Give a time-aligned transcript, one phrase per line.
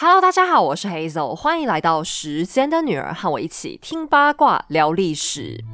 [0.00, 5.64] Hello，大家好，我是 Hazel，欢迎来到时间的女儿，和我一起听八卦聊历史。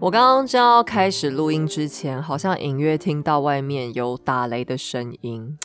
[0.00, 5.56] 我刚刚正要开始录音之前，好像隐约听到外面有打雷的声音。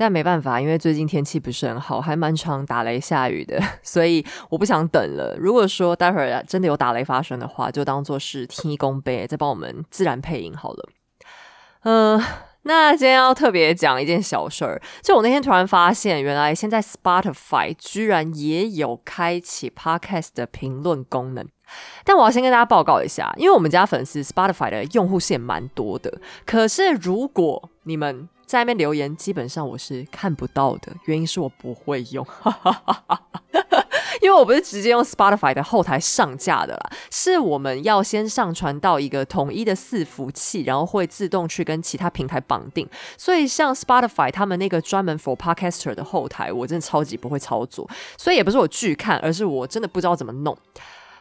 [0.00, 5.36] 但没办法，因为最近天气不是很好，还蛮常打雷下雨的， 所以我不想等了。
[5.36, 10.88] 如果说待会儿真的有打雷发生的话，就当做是天公杯，再帮我们自然配音好了。
[11.82, 12.22] 嗯、
[12.62, 21.44] 那今天要特别讲一件小事儿，就我那天突然发现，原来现在 Spotify 居然也有开启 Podcast 的评论功能。
[22.04, 32.26] 但我要先跟大家报告一下，因为我们家粉丝 Spotify 的用户线蛮多的，可是如果你们在那边留言，基本上我是看不到的，原因是我不会用，
[34.22, 42.88] 因为我不是直接用 Spotify 的后台上架的啦，是我们要先上传到一个统一的伺服器，然后会自动去跟其他平台绑定。
[43.18, 50.56] 所以像 Spotify 他们那个专门 for podcaster 的后台，我真的超级不会操作，所以也不是我拒看，而是我真的不知道怎么弄。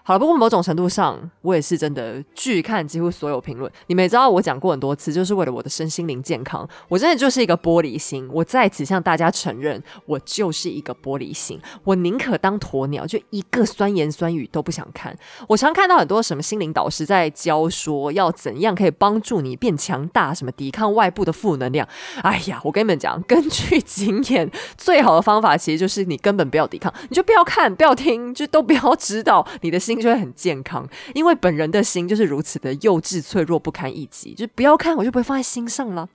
[0.08, 3.70] 好了，不过某种程度上，我也是真的拒看几乎所有评论。
[3.88, 6.66] 你们也知道，我讲过很多次，就是为了我的身心灵健康。
[6.88, 11.60] 我真的就是一个玻璃心，我在此向大家承认，我就是一个玻璃心。
[11.84, 15.14] 我宁可当鸵鸟，就一个酸言酸语都不想看。
[15.50, 21.86] 我常看到很多什么心灵导师在教说要怎样可以帮助你变强大，什么抵抗外部的负能量。
[22.22, 30.88] 哎呀，我跟你们讲，根据经验，最好的方法其实就是你根本不要抵抗，你就不要看，不要听，就都不要知道，你的心就会很健康。
[31.14, 36.08] 因为本人的心就是如此的幼稚、脆弱、不堪一击，就不要看，我就不会放在心上了。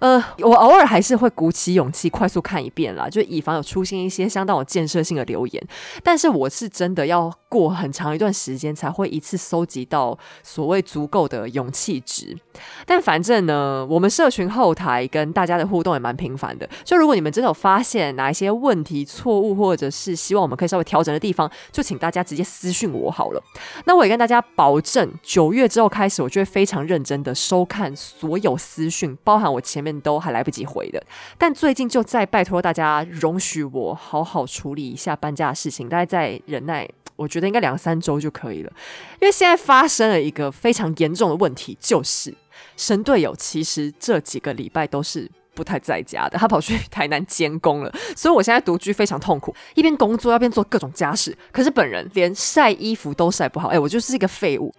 [0.00, 5.68] 呃，我偶尔还是会鼓起勇气快速看一遍啦，就以防有出现一些相当有建设性的留言。
[6.04, 12.36] 但是我是真的要过很长一段时间才会一次搜集到所谓足够的勇气值。
[12.84, 16.68] 但反正呢，我们社群后台跟大家的互动也蛮频繁的。
[16.84, 23.42] 就如果你们真的有发现哪一些问题、错误，或者是希望我们可以稍微调整的地方，就请大家直接私讯我好了。
[23.84, 31.02] 那我也跟大家保证，九月之后开始，我就会非常认真的收看所有私讯，包含我前面都还来不及回的。
[31.36, 36.88] 但最近就再拜托大家容许我好好处理一下搬家的事情，大家再忍耐。
[37.18, 38.72] 我觉得应该两三周就可以了，
[39.20, 42.32] 因为现在发生了一个非常严重的问题，就是
[42.76, 54.72] 神队友其实这几个礼拜都是不太在家的，他跑去 台南监工了，所以我现在独居非常痛苦，一边工作一边做各种家事，可是本人连晒衣服都晒不好，哎、我就是一个废物。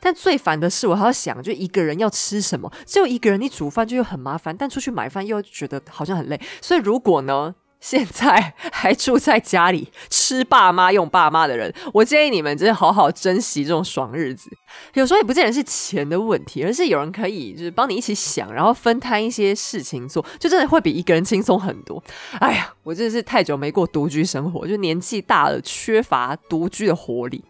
[0.00, 6.38] 但最烦的是，我还要想，就一个人要吃什么，只有一个人，你煮饭就又很麻烦，但出去买饭又觉得好像很累。
[6.60, 14.50] 所以如果呢，现在还住在家里吃爸妈用爸妈的人，我建议你们真的好好珍惜这种爽日子。
[14.94, 22.02] 有时候也不见得是钱的问题，而是有人可以就是帮你一起想，然后分摊一些事情做，就真的会比一个人轻松很多。
[22.40, 27.44] 哎呀，我真的是太久没过独居生活，就年纪大了，缺乏独居的活力。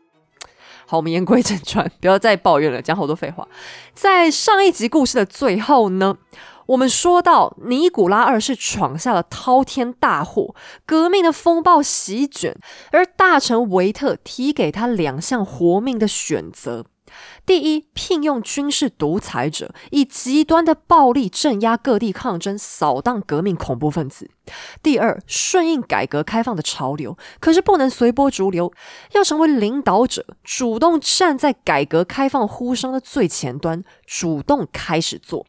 [0.87, 3.47] 好，我们言归正传，不要再抱怨了，讲好多废话。
[3.93, 6.17] 在上一集故事的最后呢，
[6.69, 12.59] 我们说到尼古拉二世闯下了滔天大祸，革命的风暴席卷，
[12.93, 16.85] 而大臣维特提给他两项活命的选择。
[17.47, 24.27] 第一，聘用军事独裁者，以极端的暴力镇压各地抗争，扫荡革命恐怖分子；
[24.83, 28.71] 第二，顺应改革开放的潮流，可是不能随波逐流，
[29.13, 35.47] 要成为领导者，主动站在改革开放呼声的最前端，主动开始做。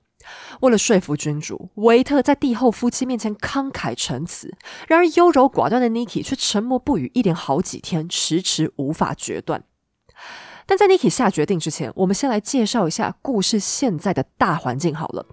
[0.62, 4.56] 为了说服君主，维特在帝后夫妻面前慷慨陈词。
[4.88, 9.64] 然而优柔寡断的 Niki 却沉默不语，一连好几天，迟迟无法决断。
[10.70, 15.26] 但在 Niki 下决定之前，我们先来介绍一下故事现在的大环境好了。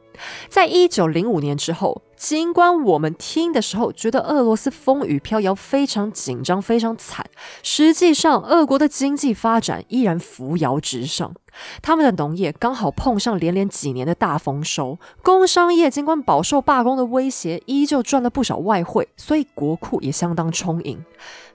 [0.49, 7.27] 在一九零五年之后，尽管我们听的时候觉得俄罗斯风雨飘摇、非常紧张、非常惨，
[7.63, 11.35] 实际上俄国的经济发展依然扶摇直上。
[11.83, 21.05] 他们的农业刚好碰上连连几年的大丰收，工商业尽管饱受罢工的威胁，依旧赚了不少外汇，所以国库也相当充盈。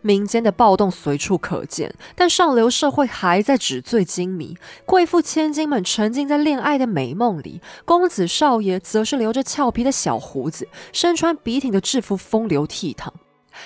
[0.02, 13.10] 民间的暴动随处可见，但上流社会还在纸醉金迷，贵妇千金们沉浸在恋爱的美梦里，公子少爷则是留着俏皮的小胡子，身穿笔挺的制服，风流倜傥。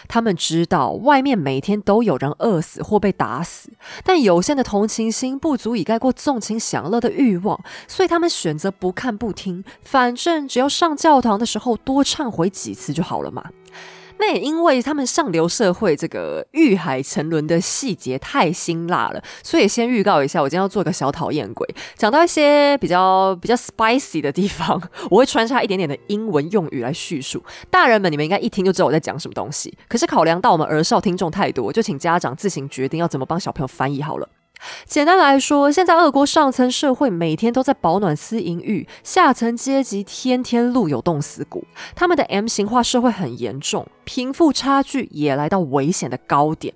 [0.08, 3.70] 他们知道外面每天都有人饿死或被打死，
[4.04, 13.52] 但有限的同情心不足以盖过纵情享乐的欲望，所以他们选择不看不听，反正只要上教堂的时候多忏悔几次就好了嘛。
[14.18, 27.44] 那也因为他们上流社会这个遇海沉沦的细节太辛辣了，所以先预告一下，我今天要做个小讨厌鬼，讲到一些比较比较 spicy 的地方，我会穿插一点点的英文用语来叙述。
[27.70, 29.78] 大人们，你们应该一听就知道我在讲什么东西。
[29.88, 34.30] 可是考量到我们儿少听众太多，就请家长自行决定要怎么帮小朋友翻译好了。
[34.86, 41.66] 简单来说，现在俄国上层社会每天都在饱暖思淫欲，下层阶级天天路有冻死骨。
[41.96, 46.74] 他们的 M 型化社会很严重，贫富差距也来到危险的高点。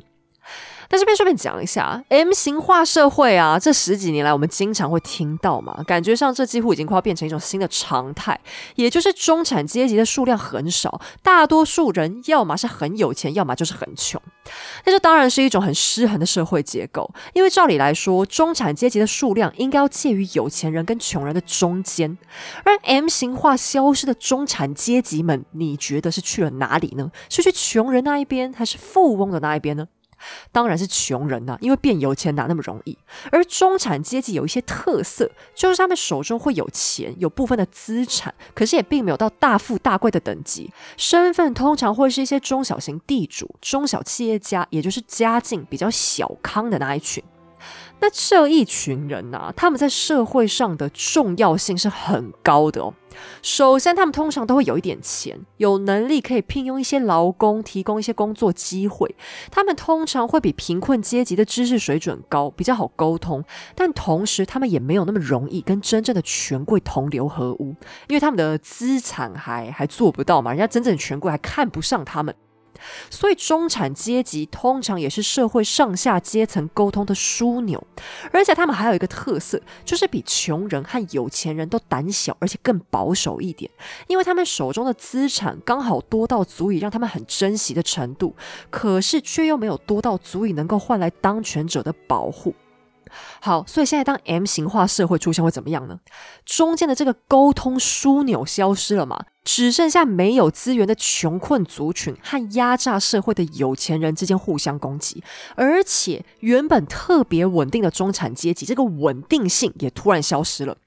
[0.89, 8.39] 在这边顺便讲一下，M 型化社会啊，这十几年来我们经常会听到嘛，感觉上这几乎已经快要变成一种新的常态，
[8.73, 14.19] 也就是中产阶级的数量很少，大多数人要么是很有钱，要么就是很穷。
[14.83, 22.17] 那这当然是一种很失衡的社会结构，因为照理来说，中产阶级的数量应该要介于有钱人跟穷人的中间，
[22.63, 27.11] 而 M 型化消失的中产阶级们，你觉得是去了哪里呢？
[27.29, 29.85] 是去穷人那一边，还是富翁的那一边呢？
[30.51, 32.97] 当然是穷人呐，因为变有钱哪那么容易？
[33.31, 47.23] 而中产阶级有一些特色，就是他们手中会有钱，有部分的资产，可是也并没有到大富大贵的等级，身份通常会是一些中小型地主、中小企业家，也就是家境比较小康的那一群。
[48.01, 52.93] 那这一群人呐，他们在社会上的重要性是很高的哦。
[53.41, 59.13] 首先，他们通常都会有一点钱，有能力可以聘用一些劳工，提供一些工作机会。
[59.51, 63.43] 他们通常会比贫困阶级的知识水准高，比较好沟通。
[63.75, 67.75] 但同时，他们也没有那么容易跟真正的权贵同流合污，
[68.07, 72.33] 因为他们的资产还还做不到嘛，人家真正的权贵还看不上他们。
[73.09, 77.81] 所以，中产阶级通常也是社会上下阶层沟通的枢纽，
[78.31, 83.69] 而且他们还有一个特色，就是比穷人和有钱人都胆小，而且更保守一点，
[84.07, 88.35] 因为他们手中的资产刚好多到足以让他们很珍惜的程度，
[88.69, 92.53] 可是却又没有多到足以能够换来当权者的保护。
[93.41, 95.99] 好，所以现在当 M 型化社会出现会怎么样呢？
[96.45, 99.25] 中间的这个沟通枢纽消失了嘛？
[99.43, 105.23] 只剩下没有资源的穷困族群和压榨社会的有钱人之间互相攻击，
[105.55, 110.77] 而且原本特别稳定的中产阶级，这个稳定性也突然消失了。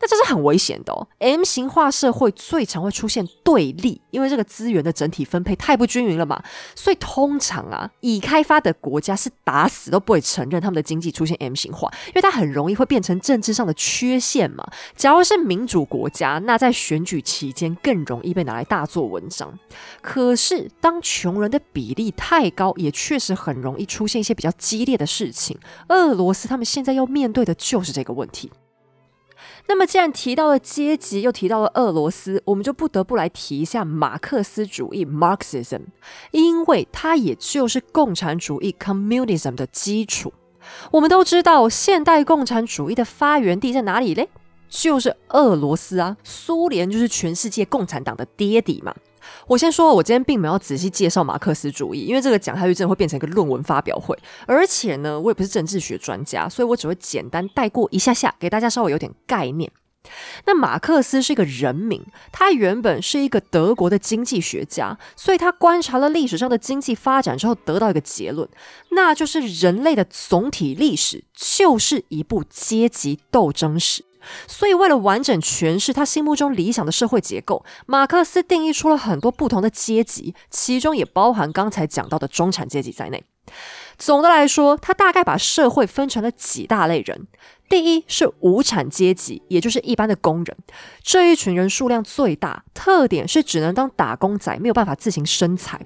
[0.00, 1.06] 那这是很危险的哦。
[1.18, 6.42] M 型化社会最常会出现对立，因为这个资源的整体分配太不均匀了嘛。
[6.74, 14.66] 所以通常啊，已开发的国家是打死都不会承认他们的经济出现 M 型化，因为它很容易会变成政治上的缺陷嘛。
[14.94, 19.58] 假如是民主国家，那在选举期间更容易被拿来大做文章。
[20.00, 25.58] 可是当穷人的比例太高，也确实很容易出现一些比较激烈的事情。
[25.88, 28.50] 俄罗斯他们现在要面对的就是这个问题。
[29.68, 35.80] 那么，既然提到了阶级，又提到了俄罗斯，我们就不得不来提一下马克思主义 （Marxism），
[36.30, 40.32] 因为它也就是共产主义 （Communism） 的基础。
[40.92, 44.28] 我们都知道，现代共产主义的发源地在哪里嘞？
[44.68, 46.16] 就是俄罗斯啊！
[46.24, 48.94] 苏联就是全世界共产党的爹地嘛。
[49.46, 54.16] 我先说，我今天并没有仔细介绍马克思主义，因为这个讲下去真的会变成一个论文发表会。
[54.46, 59.70] 而且呢，我也不是政治学专家，所以我只会简单带过一下下，给大家稍微有点概念。
[60.44, 68.48] 那马克思是一个人名，他原本是一个德国的经济学家，所以他观察了历史上的经济发展之后，得到一个结论，
[68.90, 74.04] 那就是人类的总体历史就是一部阶级斗争史。
[74.46, 83.24] 所以，为了完整诠释他心目中理想的社会结构，马克思定义出了很多不同的阶级，其中也包含刚才讲到的中产阶级在内。
[83.96, 87.28] 总的来说，他大概把社会分成了几大类人。
[87.68, 90.56] 第一是无产阶级，也就是一般的工人，
[91.02, 95.80] 这一群人数量最大，特点是只能当打工仔，没有办法自行生财。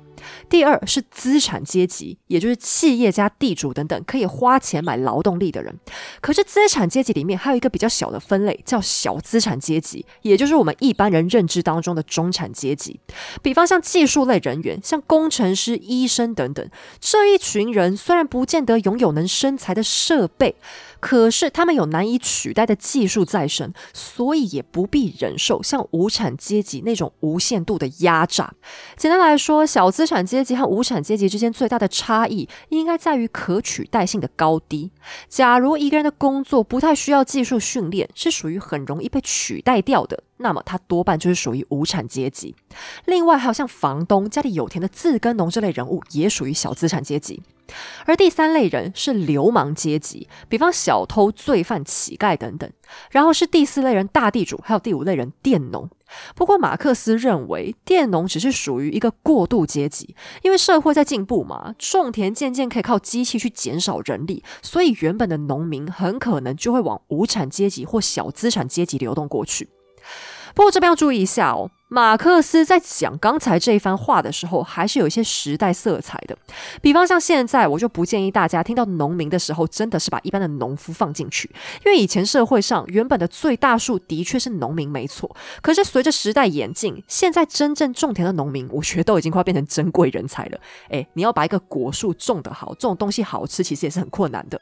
[0.51, 5.75] 第二是资产阶级，也就是企业家、地主等等可以花钱买劳动力的人。
[6.21, 13.01] 可是资产阶级里面还有一个比较小的分类，叫小资产阶级，也就是我们一般人认知当中的中产阶级。
[13.43, 16.69] 比方像技术类人员，像工程师、医生等等，
[17.01, 20.55] 这一群人虽然不见得拥有能生财的设备。
[21.01, 28.53] 可是他们有难以取代的技术在身，所以也不必忍受像无产阶级那种无限度的压榨。
[28.97, 34.91] 简单来说，小资产阶级和无产阶级之间最大的差异，应该在于可取代性的高低。
[35.29, 42.55] 假如一个人的工作不太需要技术训练，是属于很容易被取代掉的，那么他多半就是属于无产阶级。
[43.05, 47.43] 另外，还有像房东、家里有田的自耕农这类人物，也属于小资产阶级。
[48.05, 52.69] 而第三类人是流氓阶级，比方小偷、罪犯、乞丐等等。
[53.13, 55.89] 然后是第四类人大地主，还有第五类人佃农。
[56.35, 69.69] 不过马克思认为，佃农只是属于一个过渡阶级，因为社会在进步嘛，种田渐渐可以靠机器去减少人力，所以原本的农民很可能就会往无产阶级或小资产阶级流动过去。
[70.55, 71.71] 不过这边要注意一下哦。
[71.93, 76.39] 马克思在讲刚才这一番话的时候，还是有一些时代色彩的。
[76.81, 81.51] 比方像现在，我就不建议大家听到农民的时候，真的是把一般的农夫放进去，
[81.85, 85.35] 因为以前社会上原本的最大数的确是农民，没错。
[85.61, 90.61] 可是随着时代演进，现在真正种田的农民，我觉得都已经快变成珍贵人才了。
[90.91, 94.61] 诶，你要把一个果树种得好，这种东西好吃，其实也是很困难的。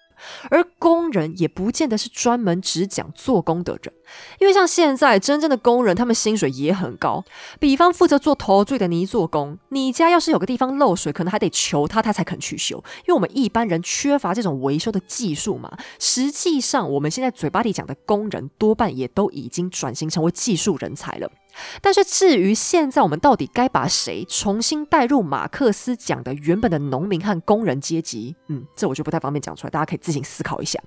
[0.50, 3.92] 而工人也不见得是专门只讲做工的人，
[4.40, 7.17] 因为像现在真正的工人，他们薪水也很高。
[7.58, 12.76] 比方负责做头坠的泥做工，你家要是有个地方漏水，可能还得求他，他才肯去修。
[13.00, 15.76] 因为我们一般人缺乏这种维修的技术嘛。
[15.98, 21.30] 实际上，我们现在嘴巴里讲的工人，多半也都已经转型成为技术人才了。
[21.80, 30.78] 但是至于现在我们到底该把谁重新带入马克思讲的原本的农民和工人阶级，嗯，这我就不太方便讲出来，大家可以自行思考一下。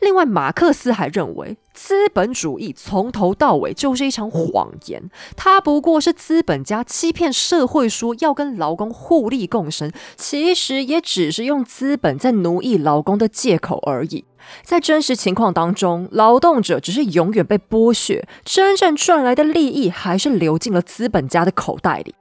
[0.00, 14.24] 另外，马克思还认为，资本主义从头到尾就是一场谎言，它不过是资本家欺骗社会说要跟劳工互利共生，其实也只是用资本在奴役劳工的借口而已。
[14.62, 22.14] 在真实情况当中，劳动者只是永远被剥削，真正赚来的利益还是流进了资本家的口袋里。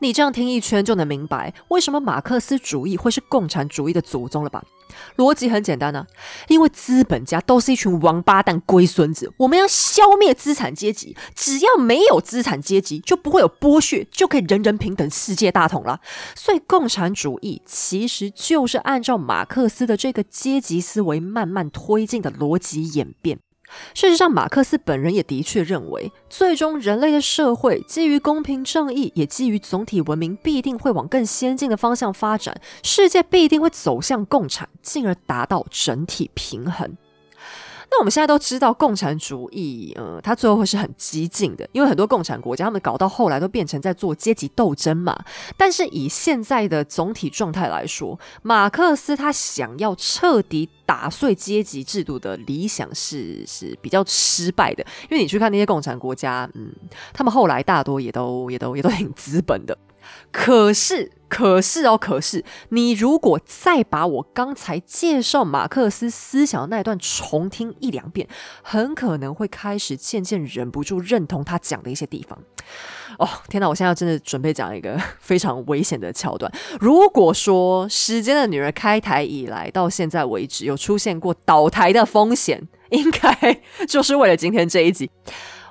[0.00, 4.62] 你这样听一圈就能明白，为什么马克思主义会是共产主义的祖宗了吧？
[5.16, 6.06] 逻辑很简单呢，
[6.48, 16.00] 因为资本家都是一群王八蛋龟孙子，我们要消灭资产阶级，只要没有资产阶级，就不会有剥削，就可以人人平等，世界大同了。
[16.34, 23.38] 所以共产主义其实就是按照马克思的这个阶级思维慢慢推进的逻辑演变。
[23.94, 36.96] 事实上，马克思本人也的确认为，最终人类的社会基于公平正义，也基于总体文明，必定会往更先进的方向发展，世界必定会走向共产，进而达到整体平衡。
[37.90, 45.18] 那我们现在都知道，共产主义，呃，它最后会是很激进的，因为很多共产国家，他们搞到后来都变成在做阶级斗争嘛。
[45.56, 56.70] 但是以现在的总体状态来说，马克思他想要彻底打碎阶级制度的理想是是比较失败的，因为你去看那些共产国家，嗯，
[57.14, 59.76] 他们后来大多也都也都也都挺资本的。
[60.30, 68.28] 可是，可是哦，可是，你如果再把我刚才介绍马克思思想的那一段重听一两遍，
[68.62, 72.38] 很可能会开始渐渐忍不住认同他讲的一些地方。
[73.18, 73.68] 哦，天哪！
[73.68, 76.52] 我现在真的准备讲一个非常危险的桥段。
[76.78, 85.10] 如果说《时间的女儿》开台以来到现在为止有出现过倒台的风险，应该 就是为了今天这一集。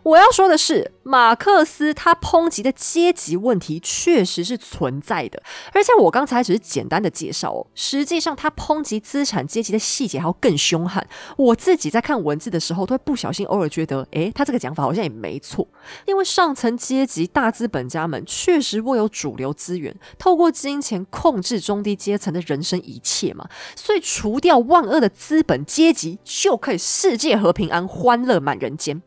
[0.07, 11.05] 我要说的是，马克思他抨击的阶级问题确实是存在的，而且我刚才只是简单的介绍哦，实际上他抨击资产阶级的细节还要更凶悍。
[11.35, 15.67] 我自己在看文字的时候，都会不小心偶尔觉得，诶，他这个讲法好像也没错，
[16.05, 29.01] 因为上层阶级大资本家们确实握有主流资源，透过金钱控制中低阶层的人生一切嘛，所以除掉万恶的资本阶级，就可以世界和平安，欢乐满人间。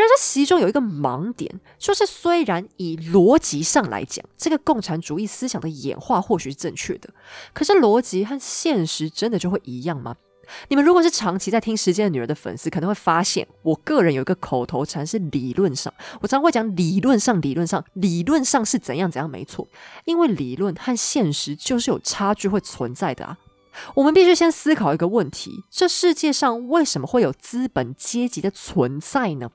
[0.00, 7.10] 但这其中有一个盲点，就是虽然以逻辑上来讲，这个共产主义思想的演化或许是正确的，
[7.52, 10.16] 可是逻辑和现实真的就会一样吗？
[10.68, 15.92] 你们如果是长期在听《时间的女儿》的粉丝，可能会发现，我个人有一个口头禅是理论上，
[16.22, 19.68] 我常会讲理论上，理论上，理论上是怎样怎样没错，
[20.06, 23.36] 因为理论和现实就是有差距会存在的啊。
[23.94, 29.50] 我们必须先思考一个问题：这世界上为什么会有资本阶级的存在呢？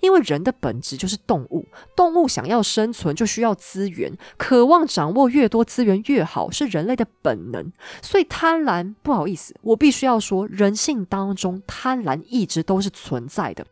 [0.00, 7.72] 因为人的本质就是动物，动物想要生存就需要资源，渴望掌握越多资源越好，是人类的本能。
[8.00, 13.66] 所以贪婪，不好意思，我必须要说，人性当中贪婪一直都是存在的。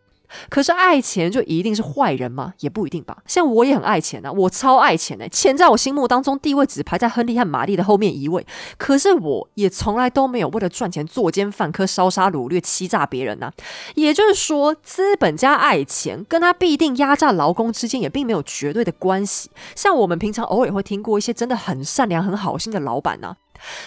[0.49, 2.53] 可是爱钱就一定是坏人吗？
[2.61, 3.19] 也不一定吧。
[3.27, 8.47] 像我也很爱钱啊，我超爱钱哎，钱在我心目当中地位只排在亨利和玛丽的后面一位。
[8.77, 13.51] 可是我也从来都没有为了赚钱作奸犯科、烧杀掳掠、欺诈别人呐。
[13.95, 19.51] 也就是说，资本家爱钱跟他必定压榨劳工之间也并没有绝对的关系。
[19.75, 23.37] 像我们平常偶尔会听过一些真的很善良、很好心的老板呐。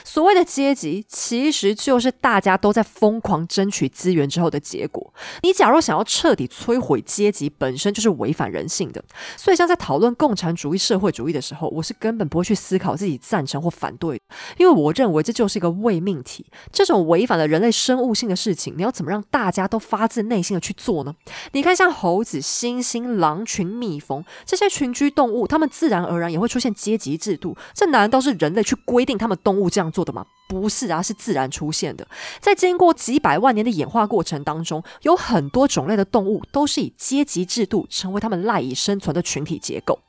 [0.04, 5.14] 所谓的阶级，其实就是大家都在疯狂争取资源之后的结果。
[5.44, 9.04] 你假如想要彻底摧毁阶级，本身就是违反人性的。
[9.38, 14.20] 所以，像在讨论共产主义、社会主义的时候，我是根本不会去思考自己赞成或反对，
[14.58, 16.46] 因为我认为这就是一个伪命题。
[16.72, 21.14] 这种违反了人类生物性的事情，你要怎么让大家都发自内心的去做呢？
[21.52, 27.56] 你看，像猴子、猩猩、狼群、蜜蜂这些群居动物，它们自然而然也会出现阶级制度。
[27.74, 29.59] 这难道是人类去规定它们动？
[29.60, 30.26] 物这样做的吗？
[30.48, 32.08] 不是啊，是自然出现的。
[32.40, 40.00] 在经过几百万年的演化过程当中，有很多种类的动物都是以阶级制度成为他们赖以生存的群体结构。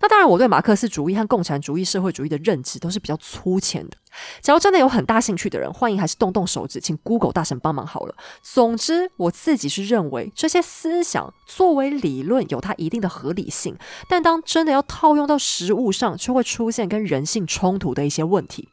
[0.00, 3.96] 那当然，我对马克思主义和共产主义、社会主义的认知都是比较粗浅的。
[4.40, 8.14] 假如真的有很大兴趣的人，欢迎还是动动手指，请 Google 大神帮忙好了。
[8.42, 13.76] 总之，我自己是认为这些思想作为理论有它一定的合理性，
[14.08, 18.68] 但当真的要套用到实物上，却会出现跟人性冲突的一些问题。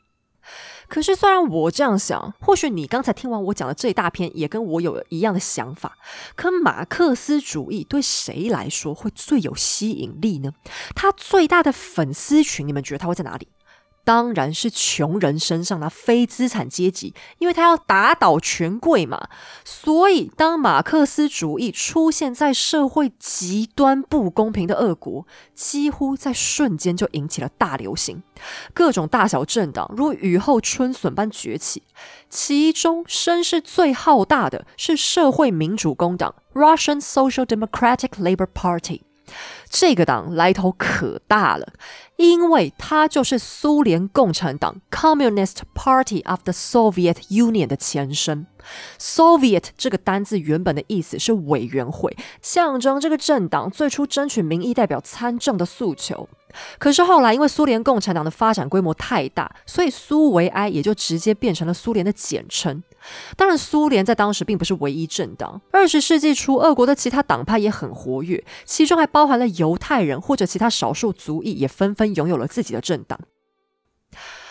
[0.88, 5.98] 可是，虽然我这样想，或许你刚才听完我讲的这一大篇，也跟我有一样的想法。
[6.36, 10.51] 可马克思主义对谁来说会最有吸引力呢？
[10.96, 13.48] 他最大的粉丝群，你们觉得他会在哪里？
[14.05, 19.27] 当然是穷人身上的非资产阶级，因为他要打倒权贵嘛。
[19.65, 28.21] 所以，当马克思主义出现在社会极端不公平的俄国，几乎在瞬间就引起了大流行，
[28.74, 31.83] 各种大小政党如雨后春笋般崛起。
[32.29, 39.01] 其中声势最浩大的是社会民主工党 （Russian Social Democratic Labour Party）。
[39.67, 41.74] 这个党来头可大了，
[42.17, 48.48] 因为它就是苏联共产党 （Communist Party of the Soviet Union） 的前身。
[49.00, 56.27] Soviet 这个单字原本的意思是委员会，象征这个政党最初争取民意代表参政的诉求。
[56.79, 62.81] 可是后来，因为苏联共产党的发展规模太大，所以苏维埃也就直接变成了苏联的简称。
[63.35, 65.61] 当然，苏联在当时并不是唯一政党。
[65.72, 73.20] 二十世纪初，俄国的其他党派也很活跃，其中还包含了犹太人或者其他少数族裔，也纷纷拥有了自己的政党。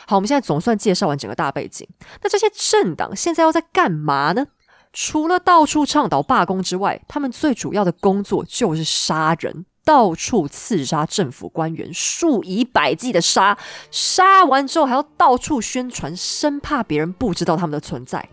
[0.06, 1.88] 好，我们现在总算介绍完整个大背景。
[2.22, 4.46] 那这些政党现在要在干嘛呢？
[4.92, 9.66] 除了到处倡导罢工之外，他们最主要的工作就是杀人。
[9.84, 13.58] 到处刺杀政府官员，数以百计的杀，
[13.90, 18.26] 杀完之后还要到处宣传，生怕别人不知道他们的存在。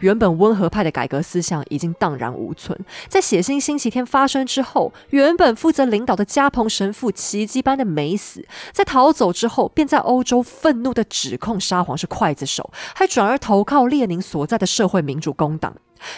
[0.00, 2.78] 原本温和派的改革思想已经荡然无存。
[3.08, 15.74] 在血腥星期天发生之后，原本负责领导的加蓬神父奇迹般的没死，在逃走之后，便在欧洲愤怒的指控沙皇是刽子手，还转而投靠列宁所在的社会民主工党。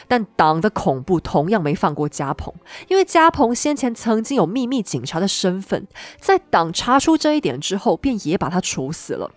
[0.06, 2.52] 但党的恐怖同样没放过加蓬，
[2.88, 5.86] 因为加蓬先前曾经有秘密警察的身份，
[6.20, 9.30] 在党查出这一点之后，便也把他处死了。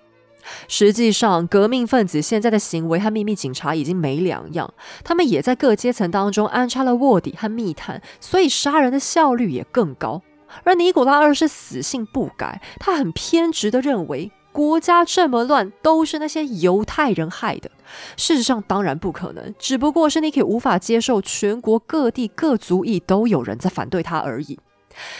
[0.67, 10.21] 实际上，革命分子现在的行为和秘密警察已经没两样，他们也在各阶层当中安插了卧底和密探，所以杀人的效率也更高。
[10.63, 14.31] 而尼古拉二世死性不改，他很偏执的认为。
[14.51, 17.71] 国家这么乱，都是那些犹太人害的。
[18.15, 24.59] 事实上，当然不可能，只不过是 Niki 无法接受全国各地各族裔都有人在反对他而已。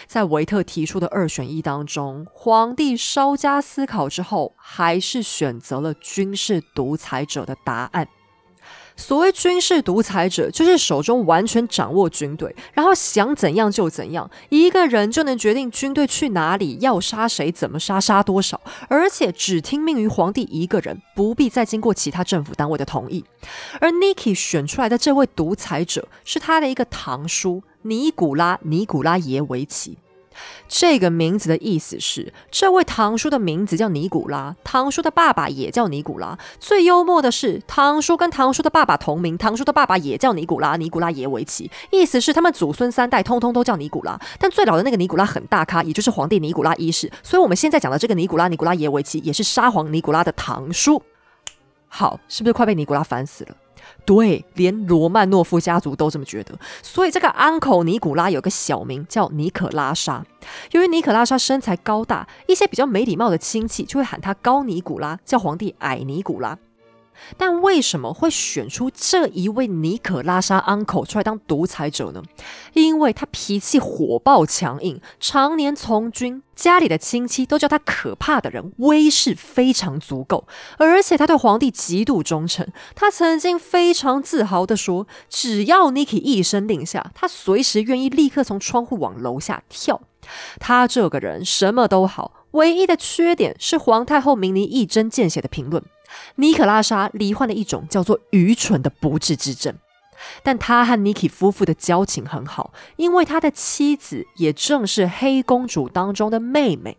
[0.08, 8.08] 在维特提出的二选一当中，皇帝稍加思考之后，还是选择了军事独裁者的答案。
[8.96, 23.26] 所谓军事独裁者，就是手中完全掌握军队，然后想怎样就怎样，一个人就能决定军队去哪里，要杀谁，怎么杀，杀多少，而且只听命于皇帝一个人，不必再经过其他政府单位的同意。
[23.82, 29.98] 而 Niki 选出来的这位独裁者，是他的一个堂叔尼古拉·尼古拉耶维奇。
[30.68, 36.40] 这个名字的意思是，这位堂叔的名字叫尼古拉，堂叔的爸爸也叫尼古拉。
[36.60, 41.70] 最幽默的是，堂叔跟堂叔的爸爸同名，堂叔的爸爸也叫尼古拉，尼古拉耶维奇。
[41.92, 47.12] 意思是他们祖孙三代通通都叫尼古拉，但最老的那个尼古拉很大咖，也就是皇帝尼古拉一世。
[47.22, 51.04] 所以我们现在讲的这个尼古拉，尼古拉耶维奇，也是沙皇尼古拉的堂叔。
[51.90, 53.56] 好，是不是快被尼古拉烦死了？
[54.06, 56.58] 对，连罗曼诺夫家族都这么觉得。
[56.82, 60.26] 所以这个 uncle 尼古拉有个小名叫尼可拉莎。
[60.72, 66.58] 由于尼可拉莎身材高大，一些比较没礼貌的亲戚就会喊他高尼古拉，叫皇帝矮尼古拉。
[67.38, 72.22] 但为什么会选出这一位尼可拉莎 uncle 出来当独裁者呢？
[72.74, 80.48] 因为他脾气火爆强硬，常年从军，家里的亲戚都叫他可怕的人，威势非常足够，
[80.78, 82.68] 而且他对皇帝极度忠诚。
[82.96, 90.02] 他曾经非常自豪地说：“只要 Niki 一声令下，他随时愿意立刻从窗户往楼下跳。”
[90.60, 95.84] 他这个人什么都好，唯一的缺点是皇太后明尼一针见血的评论。
[96.36, 99.76] 尼可拉莎罹患了一种叫做愚蠢的不治之症，
[100.42, 106.98] 但他和尼基夫妇的交情很好，因为他的妻子也正是黑公主当中的妹妹，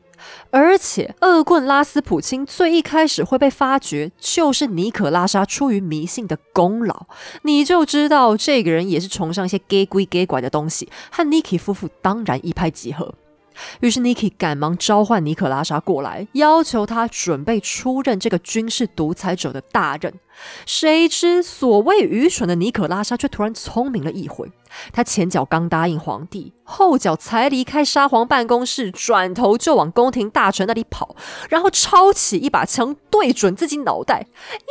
[0.51, 7.07] 而且恶棍拉斯普钦最一开始会被发觉，就是尼可拉莎出于迷信的功劳，
[7.43, 13.15] 你就知道这个人也是崇尚一些 gay 归 gay 拐的东西，和尼基夫妇当然一拍即合。
[13.81, 20.13] 于是，Niki 赶忙召唤尼可拉莎过来，要求他准备出任这个军事独裁者的大任。
[20.67, 24.51] 谁知，所谓愚蠢的尼可拉莎却突然聪明了一回。
[24.93, 31.15] 他前脚刚答应皇帝，后脚才离开沙皇办公室，转头就往宫廷大臣那里跑，
[31.49, 34.27] 然后抄起一把枪对准自己脑袋，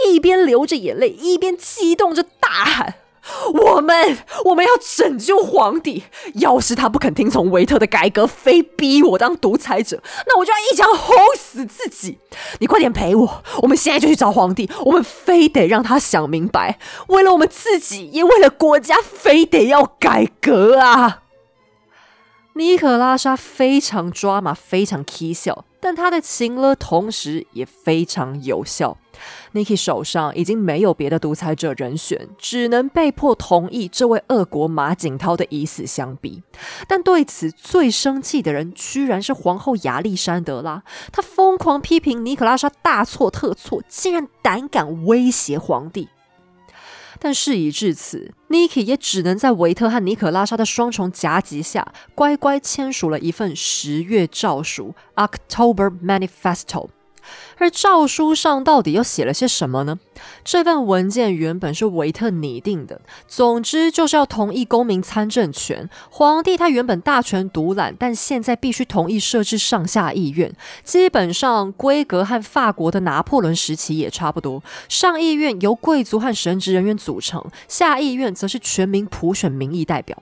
[0.05, 2.95] 一边流着眼泪，一边激动着大喊。
[3.53, 6.03] 我们我们要拯救皇帝。
[6.35, 12.19] 要是他不肯听从维特的改革，非逼我当独裁者，那我就要一枪轰死自己。
[12.59, 14.69] 你快点陪我，我们现在就去找皇帝。
[14.85, 21.22] 我们非得让他想明白，为了我们自己，也为了国家，非得要改革啊！
[22.55, 28.95] 尼可拉莎非常抓马，非常蹊跷，但他的情勒同时也非常有效。
[29.53, 36.43] Niki 手上已经没有别的独裁者人选，只能被迫同意这位俄国马景涛的以死相逼。
[36.87, 40.83] 但对此最生气的人，居然是皇后亚历山德拉。
[41.11, 46.09] 她疯狂批评尼可拉莎大错特错，竟然胆敢威胁皇帝。
[47.19, 56.89] 但事已至此，Niki 也只能在维特和尼可拉莎的双重夹击下，乖乖签署了一份十月诏书 （October Manifesto）。
[57.57, 59.99] 而诏书上到底又写了些什么呢？
[60.43, 65.89] 这份文件原本是维特拟定的，总之就是要同意公民参政权。
[66.09, 74.63] 皇帝他原本大权独揽，但现在必须同意设置上下议院，基本上规格和法国的拿破仑时期也差不多。
[74.87, 80.17] 上议院由贵族和神职人员组成，下议院则是全民普选民意代表。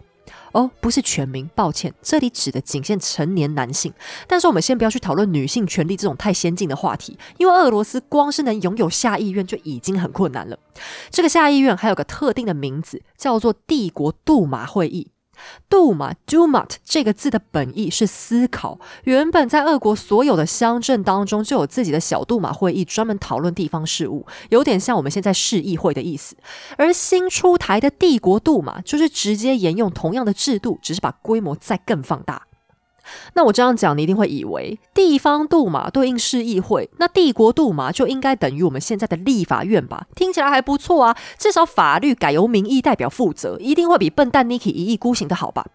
[0.54, 3.94] 哦，不是全民，抱歉，这里指的仅限成年男性。
[4.28, 10.58] 但是我们先不要去讨论女性权利这种太先进的话题，因为俄罗斯光是能拥有下议院就已经很困难了。
[11.10, 15.08] 这个下议院还有个特定的名字，叫做帝国杜马会议。
[15.70, 18.80] 杜马 （Duma） 这个字的本意是思考。
[19.04, 26.36] 原本在俄国所有的乡镇当中就有自己的小杜马会议，专门讨论地方事务，有点像我们现在市议会的意思。
[26.78, 32.44] 而新出台的帝国杜马就是直接沿用同样的制度，只是把规模再更放大。
[33.34, 40.08] 那我这样讲，你一定会以为地方杜马对应市议会，那帝国杜马就应该等于我们现在的立法院吧？
[40.16, 45.66] 听起来还不错啊，至少法律改由民意代表负责，一定会比笨蛋 Niki 一意孤行的好吧？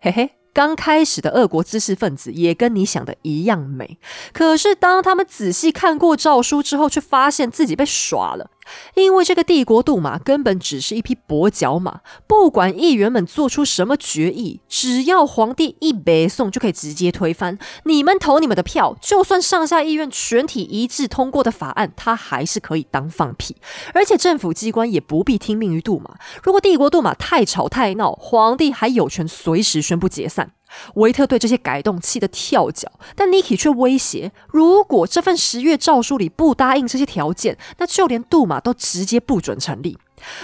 [0.00, 0.30] 嘿嘿。
[0.54, 3.96] 刚开始的俄国知识分子也跟你想的一样美，
[4.34, 8.50] 可是当他们仔细看过诏书之后，却发现自己被耍了。
[8.94, 17.58] 因为这个帝国杜马根本只是一匹跛脚马，不管议员们做出什么决议，只要皇帝一背送，就可以直接推翻。
[17.84, 23.56] 你们投你们的票，就算上下议院全体一致通过的法案，他还是可以当放屁。
[23.94, 26.16] 而且政府机关也不必听命于杜马。
[26.42, 30.52] 如果帝国杜马太吵太闹，皇帝还有权随时宣布解散。
[30.94, 39.98] 维特对这些改动气得跳脚，但 Niki 却威胁：如果这份十月诏书里不答应这些条件，那就连杜马都直接不准成立。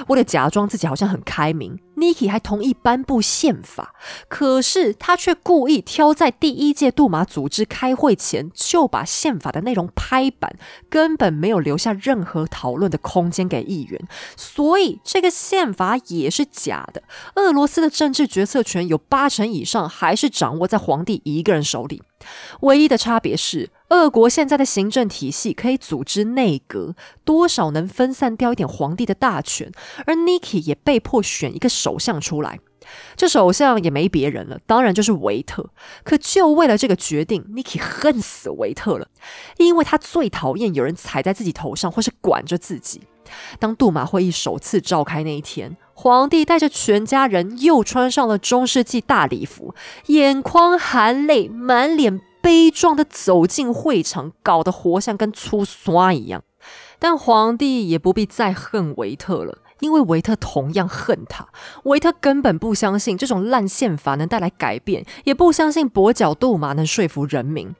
[0.08, 3.94] 为了假装自己好像很开明，Niki 还同意颁布宪法。
[4.28, 10.56] 可是他却故意挑在第一届杜马组织开会前就把宪法的内容拍板，
[10.88, 14.00] 根本没有留下任何讨论的空间给议员。
[14.36, 17.02] 所以这个宪法也是假的。
[17.36, 22.02] 俄罗斯的政治决策权有八成以上还是掌握在皇帝一个人手里。
[22.60, 29.70] 唯一的差别是，俄国现在的行政体系可以组织内阁，多少能分散掉一点皇帝的大权，
[30.06, 32.60] 而 Niki 也被迫选一个首相出来。
[33.16, 35.70] 这首相也没别人了，当然就是维特。
[36.04, 39.08] 可就为了这个决定，Niki 恨死维特了，
[39.58, 43.02] 因为他最讨厌有人踩在自己头上或是管着自己。
[43.58, 49.74] 当杜马会议首次召开那一天，皇帝带着全家人又穿上了中世纪大礼服，
[50.06, 56.44] 眼眶含泪，满脸悲壮的走进会场，搞得活像跟粗刷一样。
[57.00, 59.58] 但皇帝也不必再恨维特了。
[59.80, 61.48] 因为维特同样恨他，
[61.82, 67.74] 维特根本不相信这种烂宪法能带来改变，也不相信跛脚杜马能说服人民。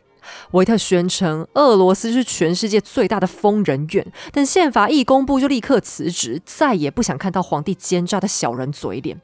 [0.52, 9.20] 维特宣称俄罗斯是全世界最大的疯人院，等宪法一公布就立刻辞职，再也不想看到皇帝奸诈的小人嘴脸。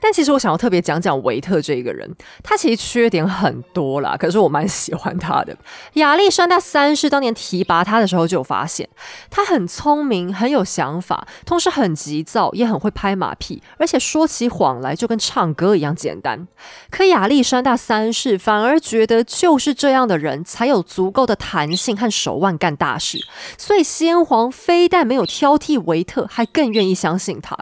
[0.00, 5.56] 但其实我想要特别讲讲维特这个人，他其实缺点很多啦，可是我蛮喜欢他的。
[5.94, 8.88] 亚历山大三世当年提拔他的时候就发现，
[9.30, 16.46] 他很聪明，很有想法，同时很急躁，也很会拍马屁，而且说起谎来就跟唱歌一样简单。
[16.90, 23.18] 可亚历山大三世反而觉得，就是这样的人才有足够的弹性和手腕干大事，
[23.56, 27.56] 所以先皇非但没有挑剔维特，还更愿意相信他。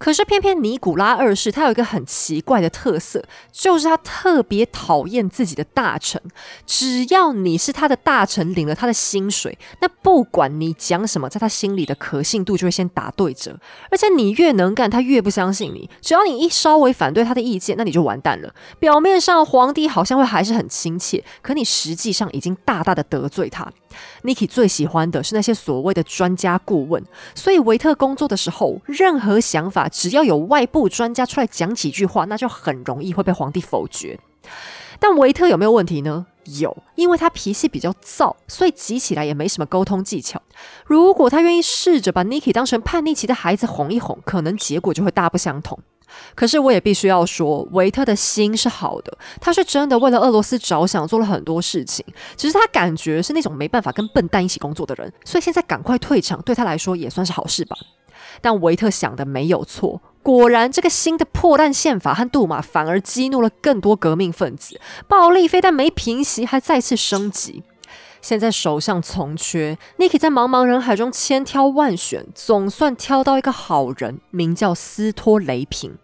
[0.00, 6.18] 可是偏偏尼古拉二世他有一个很奇怪的特色，就是他特别讨厌自己的大臣。
[6.64, 13.54] 只要你是他的大臣，领了他的薪水，那不管你讲什么，在他心里的可信度就会先打对折。
[13.90, 15.90] 而且你越能干，他越不相信你。
[16.00, 18.54] 只要你一稍微反对他的意见，那你就完蛋了。
[18.78, 23.70] 表面上皇帝好像会还是很亲切，可你实际上已经大大的得罪他。
[24.22, 34.18] Niki 最喜欢的是那些所谓的专家顾问，所以维特工作的时候，任何想法只要有外部专家出来讲几句话，那就很容易会被皇帝否决。
[34.98, 36.26] 但维特有没有问题呢？
[36.58, 40.40] 有，因为他脾气比较躁，所以急起来也没什么沟通技巧。
[40.84, 45.78] 如果他愿意试着把 Niki 当成叛逆期的孩子哄一哄，可能结果就会大不相同。
[46.34, 52.04] 可是我也必须要说，维特的心是好的，他是真的为了俄罗斯着想，做了很多事情。
[52.36, 57.76] 只是他感觉是那种没办法跟笨蛋一起工作的人，所以现在赶快退场，对他来说也算是好事吧。
[58.40, 67.62] 但维特想的没有错，果然这个新的破烂宪法和杜马反而激怒了更多革命分子，暴力非但没平息，还再次升级。
[68.20, 75.96] 现在首相从缺，Niki 在茫茫人海中千挑万选，总算挑到一个好人，名叫斯托雷平。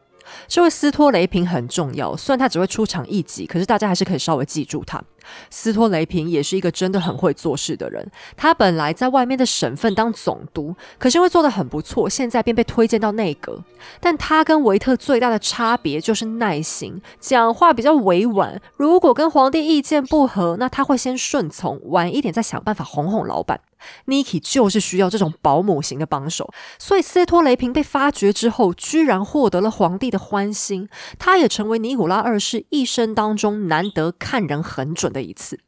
[0.48, 5.02] 这位斯托雷平很重要，虽然他只会出场一集，可是大家还是可以稍微记住他。
[5.50, 8.08] 斯托雷平也是一个真的很会做事的人。
[8.36, 13.60] 他本来在外面的省份当总督，可是因为做的很不错，现在便被推荐到内阁。
[14.00, 18.60] 但他跟维特最大的差别就是耐心，讲话比较委婉。
[18.76, 23.60] 如果跟皇帝意见不合，那他会先顺从，晚一点再想办法哄哄老板。
[24.06, 35.06] Niki 就是需要这种保姆型的帮手，所以斯托雷平被发掘之后，居然获得了皇帝的欢心，他也成为尼古拉二世一生当中难得看人很准。
[35.16, 35.65] 的一次。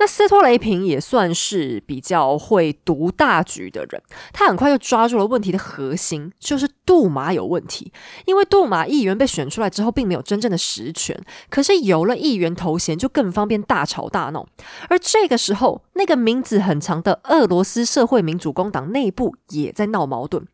[0.00, 7.92] 那斯托雷平也算是比较会读大局的人，他很快就抓住了问题的核心，就是杜马有问题。
[8.24, 14.46] 因为杜马议员被选出来之后，并没有真正的实权，可是有了议员头衔，就更方便大吵大闹。
[14.88, 20.46] 而这个时候，那个名字很长的俄罗斯社会民主工党内部也在闹矛盾。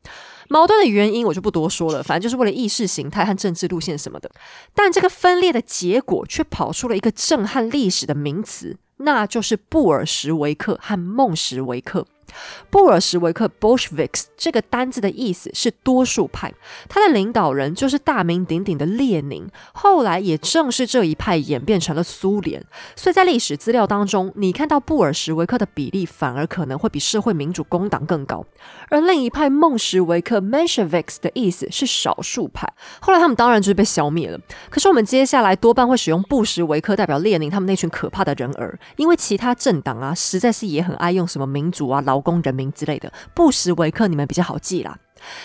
[0.48, 4.28] 矛盾的原因我就不多说了，反正就是为了意识形态和政治路线什么的。
[4.74, 12.06] 但这个分裂的结果却跑出了一个震撼历史的名词，那就是布尔什维克和孟什维克。
[12.70, 16.52] 布尔什维克 （Bolsheviks） 这个单字的意思是多数派，
[16.88, 19.48] 他的领导人就是大名鼎鼎的列宁。
[19.72, 28.44] 后来也正是这一派演变成了苏联，所以在历史资料当中，你看到布尔什维克的比例反而可能会比社会民主工党更高。
[28.88, 34.38] 而另一派孟什维克 （Mensheviks） 的意思是少数派，后来他们当然就是被消灭了。
[34.70, 42.26] 可是我们接下来多半会使用布什维克代表列宁他们那群可怕的人儿，因为其他政党啊，实在是也很爱用什么民主啊、劳。
[42.26, 44.98] 工人民之类的，布什维克你们比较好记啦。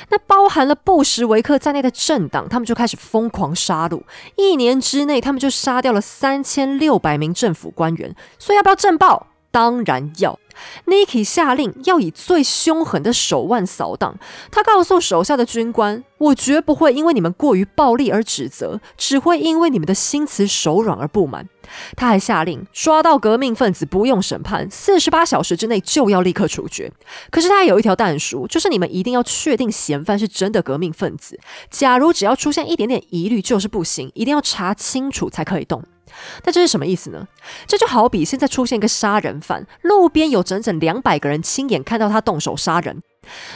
[0.10, 4.01] 那包含了布什维克在内的政党，他们就开始疯狂杀戮。
[4.36, 8.15] 一年之内，他们就杀掉了三千六百名政府官员。
[8.39, 9.27] 所以要不要震爆？
[9.51, 10.39] 当然要。
[10.85, 14.17] Niki 下令要以最凶狠的手腕扫荡。
[14.51, 21.47] 他告诉手下的军官：“我绝不会因为你们过于暴力而指责，只会因为你们的心慈手软而不满。”
[21.95, 26.91] 他还下令抓到革命分子不用审判，四十八小时之内就要立刻处决。
[27.31, 31.39] 可是他有一条弹书，就是你们一定要确定嫌犯是真的革命分子。
[31.69, 35.81] 假如只要出现一点点疑虑，就是不行，一定要查清楚才可以动。
[36.43, 37.28] 那这是什么意思呢？
[37.67, 43.02] 这就好比现在出现一个杀人犯，路边有整整两百个人亲眼看到他动手杀人，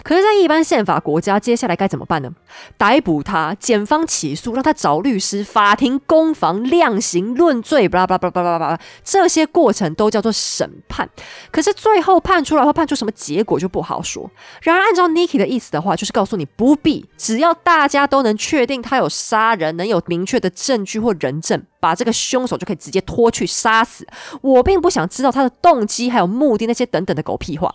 [0.03, 2.31] 可是，在一般宪法国家，接下来该怎么办呢？
[2.77, 11.09] 逮捕他，检方起诉，让他找律师，法庭攻防、量刑、论罪，巴拉巴拉巴拉巴拉，这些过程都叫做审判。
[11.51, 14.29] 可是最后判出来会判出什么结果就不好说。
[14.61, 24.05] 然而，按照 Niki 的意思的话，就是告诉你不必，只要大家都能确定他有杀人，能有明确的证据或人证，把这个凶手就可以直接拖去杀死。
[24.41, 27.73] 我并不想知道他的动机还有目的那些等等的狗屁话。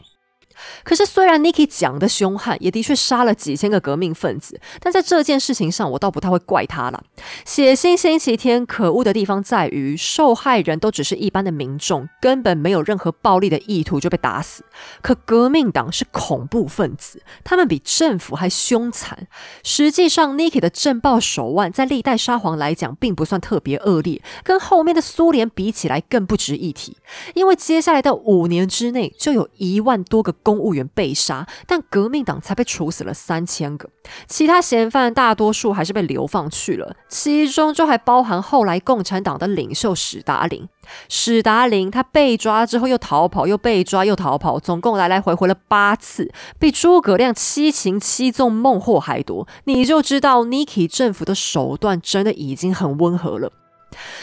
[0.85, 7.03] 可是，虽然 Niki 讲的凶悍，也的确杀了几千个革命分子，但在这件事情上，我倒不太会怪他了。
[7.47, 14.65] 血腥星期天可恶的地方在于，受害人都只是一般的民众，根本没有任何暴力的意图就被打死。
[15.01, 19.29] 可革命党是恐怖分子，他们比政府还凶残。
[19.63, 26.97] 实际上，Niki 的政暴手腕在历代沙皇来讲，并不算特别恶劣，跟后面的苏联比起来，更不值一提。
[27.35, 30.35] 因为接下来的五年之内，就有一万多个。
[30.43, 33.89] 公公务员被杀，但革命党才被处死了三千个，
[34.27, 40.69] 其他嫌犯大多数还是被流放去了，其中就还包含后来共产党的领袖史达林。
[41.09, 53.53] 史达林他被抓之后又逃跑，又被抓又逃跑，总共来来回回了八次，比诸葛亮七擒七纵孟获还多，你就知道 Niki 政府的手段真的已经很温和了。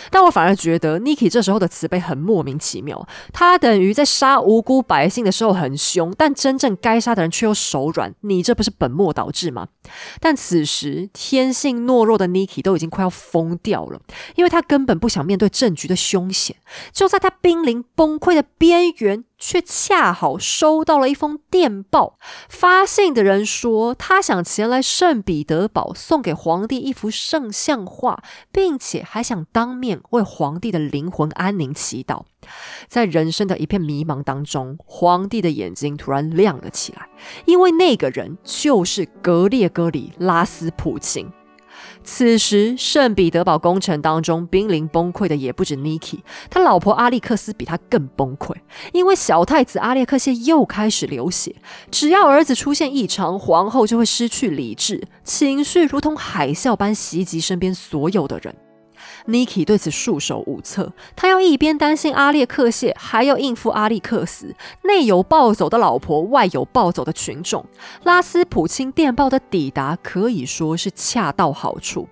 [0.09, 3.07] 但我反而觉得 Niki 这时候的慈悲很莫名其妙。
[3.31, 8.13] 他等于在杀无辜百姓的时候很凶，但真正该杀的人却又手软。
[8.21, 9.67] 你这不是本末倒置吗？
[10.19, 14.01] 但此时天性懦弱的 Niki 都已经快要疯掉了，
[14.35, 16.55] 因为他根本不想面对政局的凶险。
[16.91, 19.23] 就在他濒临崩溃的边缘。
[19.37, 22.17] 却恰好收到了一封电报，
[22.49, 32.23] 发信的人说他想前来圣彼得堡送给皇帝一幅圣像画，并且还想当面为皇帝的灵魂安宁祈祷。
[32.87, 37.07] 在人生的一片迷茫当中，皇帝的眼睛突然亮了起来，
[37.45, 41.31] 因为那个人就是格列戈里拉斯普琴。
[42.09, 48.55] 此时，圣彼得堡工程当中濒临崩溃的也不止 Niki，他老婆阿历克斯比他更崩溃，
[48.93, 51.53] 因为小太子阿列克谢又开始流血。
[51.91, 58.55] 只要儿子出现异常，皇后就会失去理智，情绪如同海啸般袭击身边所有的人。
[59.27, 67.65] Niki 对此束手无策，他要一边担心阿列克谢，还要应付阿历克斯，内有暴走的老婆，外有暴走的群众。
[68.03, 72.07] 拉斯普钦电报的抵达可以说是恰到好处。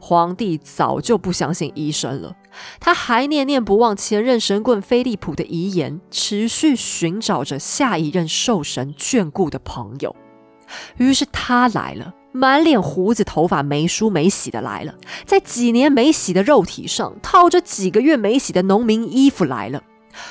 [0.00, 2.36] 皇帝早就不相信医生了，
[2.80, 10.14] 他还念念不忘前任神棍菲利普的遗言，持续寻找着下一任受神眷顾的朋友。
[10.96, 12.14] 于是他来了。
[12.32, 19.82] 满脸胡子、头发没梳没洗的来了，在几年没洗的肉体上套着几个月没洗的农民衣服来了。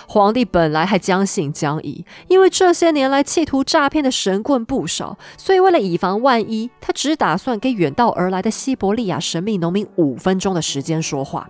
[0.07, 11.49] 皇帝本来还将信将疑，因为这些年来企图诈骗的神棍不少，所以为了以防万一，他只打算给远道而来的西伯利亚神秘农民五分钟的时间说话。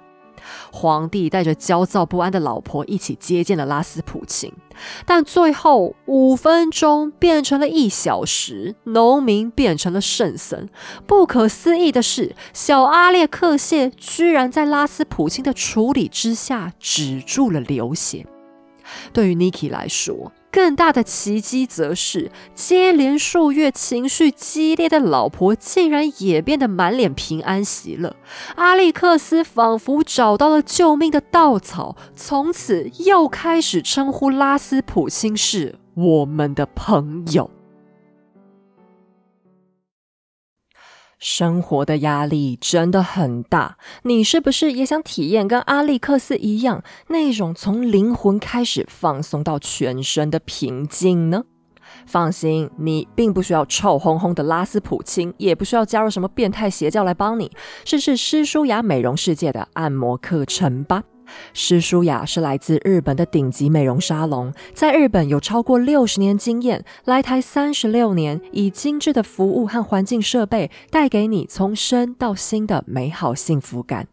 [0.72, 4.52] 皇帝带着焦躁不安的老婆一起接见了拉斯普钦，
[5.06, 10.68] 但最后五分钟变成了一小时，农民变成了圣僧。
[11.06, 18.26] 不可思议的是，小阿列克谢居然在拉斯普钦的处理之下止住了流血。
[19.12, 28.16] 对于 Niki 来说，更大的奇迹则是，接连数月情绪激烈的老婆竟然也变得满脸平安喜乐。
[28.56, 37.52] 阿历克斯仿佛找到了救命的稻草，从此又开始称呼拉斯普钦是我们的朋友。
[41.30, 51.44] 生活的压力真的很大，你是不是也想体验跟阿历克斯一样那种从灵魂开始放松到全身的平静呢？
[52.06, 57.52] 放心，你并不需要臭烘烘的拉斯普钦，也不需要加入什么变态邪教来帮你，
[57.84, 61.04] 试试诗舒雅美容世界的按摩课程吧。
[61.54, 74.08] 诗舒雅是来自日本的顶级美容沙龙，在日本有超过六十年经验，来台三十六年，以精致的服务和环境设备，带给你从身到心的美好幸福感。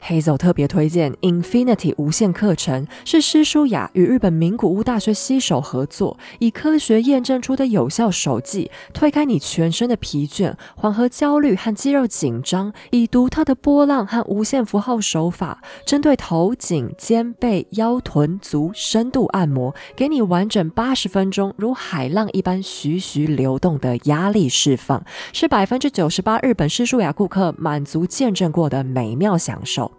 [0.00, 29.60] 黑走特别推荐 Infinity 无限课程，是施舒雅与日本名古屋大学携手合作，以科学验证出的有效手技，推开你全身的疲倦，缓和焦虑和肌肉紧张，以独特的波浪和无限符号手法，针对头颈、肩背、腰、臀、足深度按摩，给你完整八十分钟如海浪一般徐徐流动的压力释放，是百分之九十八日本施舒雅顾客满足见证过的美妙享。
[29.64, 29.90] 手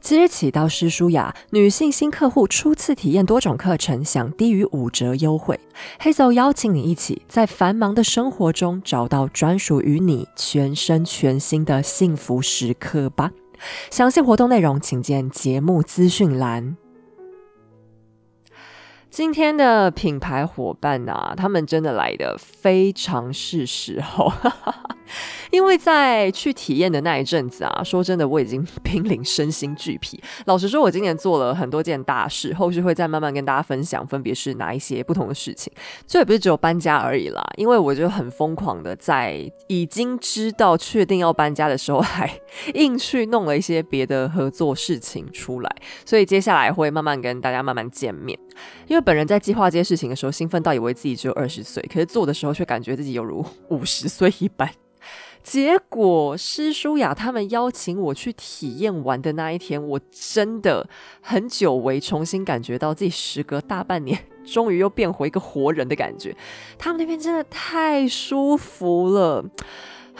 [0.00, 5.60] 即日起到诗书雅女性新客户初次体验多种课程，享低于五折优惠。
[5.98, 13.32] 黑走邀请你一起在繁忙的生活中找到专属于你全身全新的幸福时刻吧。
[13.90, 16.78] 详细活动内容请见节目资讯栏。
[19.10, 24.32] 今天的品牌伙伴啊，他们真的来的非常是时候。
[25.50, 30.22] 因为在去体验的那一阵子啊，说真的，我已经 濒临身心俱疲。
[30.46, 35.72] 老实说，我今年做了很多件大事，后续会再慢慢跟大家分享，分别是哪一些不同的事情。
[36.06, 42.30] 这也不是只有搬家而已啦，因为我就很疯狂的在已经知道确定要搬家的时候，还
[42.74, 45.76] 硬去弄了一些别的合作事情出来。
[46.04, 48.38] 所以接下来会慢慢跟大家慢慢见面。
[48.86, 54.68] 因为本人在计划这些事情的时候，兴奋到以为自己只有二十岁，可是做的时候却感觉自己犹如五十岁一般。
[55.42, 60.88] 结果施舒雅他们邀请我去体验完的那一天，我真的
[61.20, 66.36] 很久违重新感觉到自己时隔大半年，终于又变回一个活人的感觉。
[66.78, 69.44] 他们那边真的太舒服了。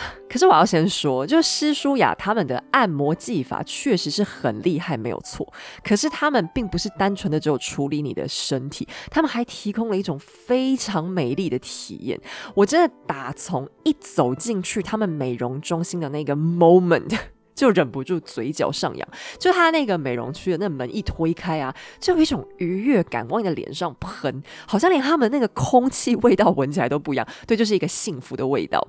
[0.29, 5.53] 可是我要先说，就施舒雅他们的按摩技法确实是很厉害，没有错。
[5.83, 12.21] 可是他们并不是单纯的只有处理你的身体，他们还提供了一种非常美丽的体验。
[12.55, 17.19] 我真的打从一走进去他们美容中心的那个 moment，
[17.55, 19.09] 就忍不住嘴角上扬。
[19.39, 27.27] 就他那个美容区的那门一推开啊，就有一种愉悦感往你的脸上喷，好像连他们那个空气味道闻起来都不一样。
[27.47, 28.87] 对，就是一个幸福的味道。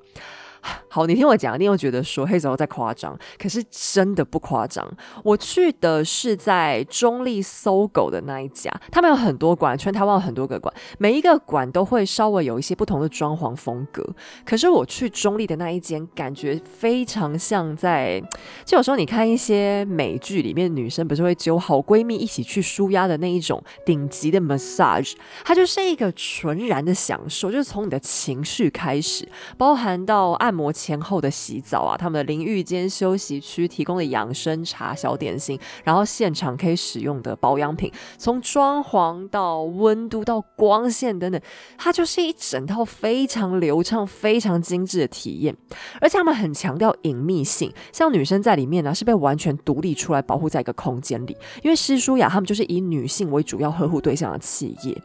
[0.89, 4.87] 好，你听我讲，你又觉得说黑泽在夸张，可是真的不夸张。
[5.23, 14.07] 我去的是在中立搜狗的那一家，他们有很多馆，全台湾有很多个馆，每一个馆都会稍微有一些不同的装潢风格。
[14.45, 18.21] 可是我去中立的那一间，感觉非常像在，
[18.63, 30.50] 就有时候你看一些美剧里面，女生不是会揪好闺蜜一起去舒压的那一种顶级的 massage，它就是一个纯然的享受，就是从你的情绪开始，包含到按。
[30.51, 41.41] 按摩前后的洗澡啊，他们的淋浴间、休息区提供的养生茶、小点心，然后现场可以使用的保养品，从装潢到温度到光线等等，
[41.77, 45.55] 它就是一整套非常流畅、非常精致的体验。
[46.01, 55.01] 而且他们很强调隐秘性，像女生在里面呢是被完全独立出来保护在一个空间里，因为诗舒雅他们就是以女性为主要呵护对象的企业。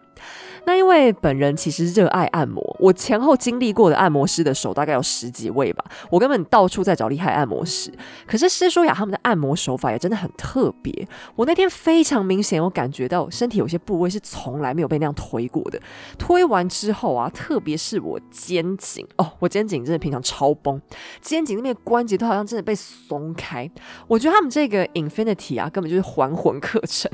[0.67, 7.91] 那因为本人其实热爱按摩，我前后经历过的按摩师的手大概有十几位吧，我根本到处在找厉害按摩师。
[8.27, 15.81] 可是施舒雅他们的按摩手法也真的很特别，我那天非常明显有感觉到身体有些部位是从来没有被那样推过的。
[16.19, 20.81] 推完之后啊，特别是我肩颈哦，我肩颈真的平常超崩，
[21.21, 23.71] 肩颈那边关节都好像真的被松开。
[24.09, 27.09] 我觉得他们这个 Infinity 啊，根本就是还魂 课程，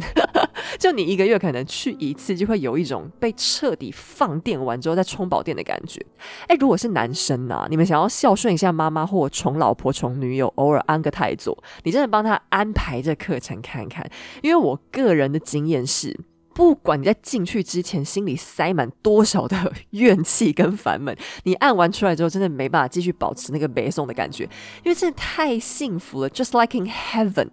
[0.78, 3.30] 就你一个月可能去一次，就会有一种被。
[3.52, 6.00] 彻底放电完之后再充饱电的感觉。
[6.46, 7.66] 哎，如果是男生呢？
[7.68, 14.08] 你们想要孝顺一下妈妈或宠老婆、宠女友，偶尔安个太座，你真的帮他安排这课程看看。
[14.42, 16.18] 因为我个人的经验是，
[16.54, 24.44] 不管你在进去之前心里塞满多少的 怨气跟烦闷，你按完出来之后，真的没办法继续保持那个背诵的感觉，
[24.84, 27.48] 因为真的太幸福了，just like in heaven。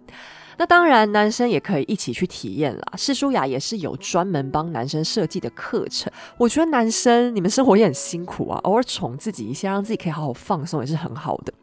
[0.60, 2.92] 那当然，男生也可以一起去体验啦。
[2.94, 6.12] 世舒雅也是有专门帮男生设计的课程。
[6.36, 11.54] 我觉得男生你们生活也很辛苦啊，偶尔宠自己一下，让自己可以好好放松，也是很好的。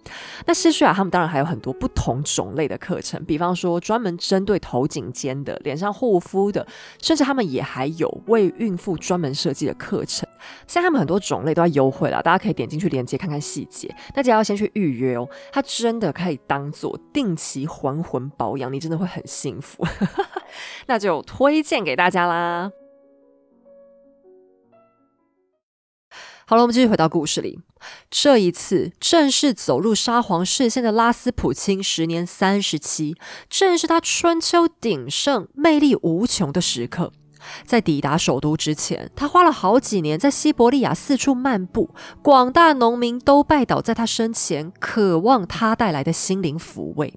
[0.48, 6.66] 那世舒雅他们当然还有很多不同种类的课程，比方说专门针对头颈肩的、脸上护肤的，
[7.00, 10.28] 甚至他们也还有为孕妇专门设计的课程。
[10.68, 13.94] 现在他们很多种类都要优惠了，大家可以点进去链接看看细节。
[14.14, 19.86] 大家要先去预约哦，它真的可以当做定期还魂保养，你真的会很幸福。
[20.88, 22.72] 那就推荐给大家啦。
[26.50, 27.60] 好了，我们继续回到故事里。
[28.10, 33.18] 这一次正式走入沙皇视线的拉斯普京，时年三十七，
[33.50, 37.12] 正是他春秋鼎盛、魅力无穷的时刻。
[37.64, 41.90] 在抵达首都之前，他花了好几年在西伯利亚四处漫步，
[42.22, 47.14] 广大农民都拜倒在他身前，渴望他带来的心灵抚慰。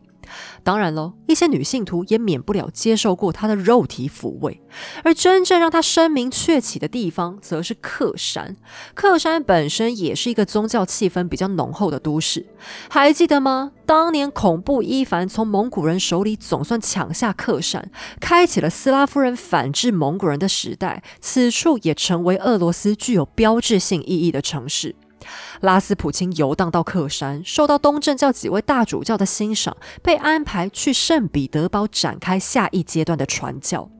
[0.62, 4.60] 当然喽，一些女性徒也免不了接受过他的肉体抚慰，
[5.04, 8.56] 而真正让他声名鹊起的地方，则是克山。
[8.94, 12.46] 克山本身也是一个宗教气氛比较浓厚的都市，
[12.88, 13.72] 还记得吗？
[13.86, 21.02] 当年恐怖伊凡从蒙古人手里总算抢下克山，开启了斯拉夫人反制蒙古人的时代。
[21.20, 24.94] 此处也成为俄罗斯具有标志性意义的城市。
[25.60, 33.90] 拉斯普钦游荡到克山，受到东正教几位大主教的欣赏，被安排去圣彼得堡展开下一阶段的传教。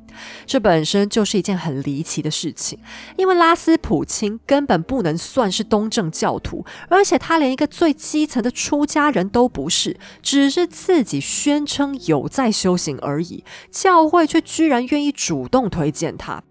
[0.45, 2.81] 这本身就是一件很离奇的事情，
[3.17, 16.43] 因为拉斯普钦根本不能算是东正教徒，而且他连一个最基层的出家人都不是，只是自己宣称有在修行而已，教会却居然愿意主动推荐他。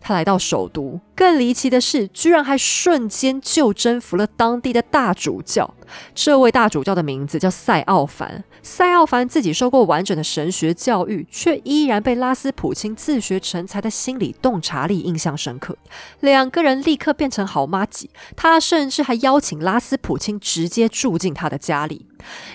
[0.00, 5.74] 他来到首都，更离奇的是，居然还瞬间就征服了当地的大主教。
[6.14, 8.44] 这位大主教的名字叫塞奥凡。
[8.62, 15.76] 塞奥凡自己受过完整的神学教育，却依然被拉斯普钦自学成才的心理洞察力印象深刻。
[16.20, 22.06] 两个人立刻变成好妈几，他甚至还邀请拉斯普钦直接住进他的家里。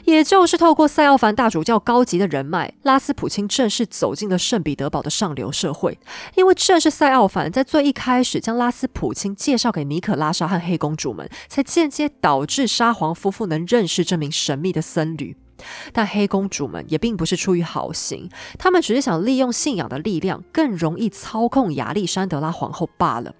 [0.03, 5.97] 也就是透过塞奥凡大主教高级的人脉，拉斯普钦正式走进了圣彼得堡的上流社会。
[6.35, 15.35] 因为正是塞奥凡在最一开始将拉斯普钦介绍给尼可拉莎和黑公主们，才间接导致沙皇夫妇能认识这名神秘的僧侣。
[15.93, 23.33] 但黑公主们也并不是出于好心，他们只是想利用信仰的力量，更容易操控亚历山德拉皇后罢了。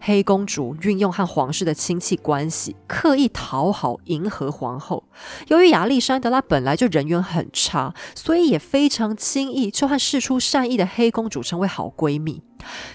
[0.00, 5.04] 黑公主运用和皇室的亲戚关系，刻意讨好、迎合皇后。
[5.48, 12.42] 由于亚历山德拉本来就人缘很差，所以也非常轻易就和事出善意的黑公主成为好闺蜜。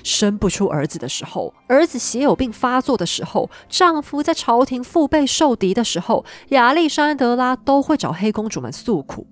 [0.03, 9.27] 生不出儿子的时候，儿子血友病发作的时候，丈夫在朝廷腹背受敌的时候，亚历山德拉都会找黑公主们诉苦。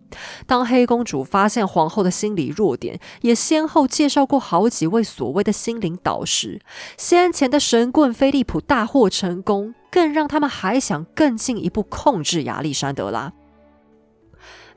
[0.45, 6.61] 当黑公主发现皇后的心理弱点，也先后介绍过好几位所谓的心灵导师。
[6.97, 13.33] 先前的神棍菲利普大获成功，更让他们还想更进一步控制亚历山德拉。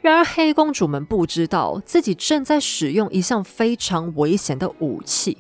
[0.07, 5.37] 然而，黑公主们不知道自己正在使用一项非常危险的武器。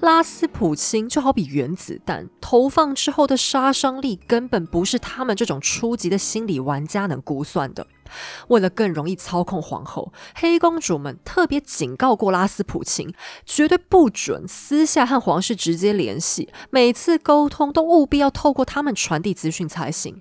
[0.00, 7.86] 拉斯普钦就好比原子弹，投放之后的杀伤力根本不是他们这种初级的心理玩家能估算的。
[8.48, 13.14] 为了更容易操控皇后，黑公主们特别警告过拉斯普钦，
[13.46, 20.20] 绝对不准私下和皇室直接联系，每次沟通都务必要透过他们传递资讯才行。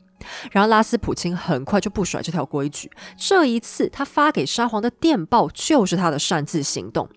[0.51, 2.91] 然而，拉斯普钦很快就不甩这条规矩。
[3.18, 7.09] 这一次，他发给沙皇的电报就是他的擅自行动。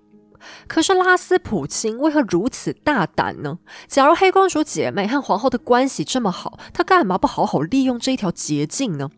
[0.67, 3.59] 可是，拉斯普钦为何如此大胆呢？
[3.87, 9.11] 假如黑公主姐妹和皇后的关系这么好，他干嘛不好好利用这一条捷径呢？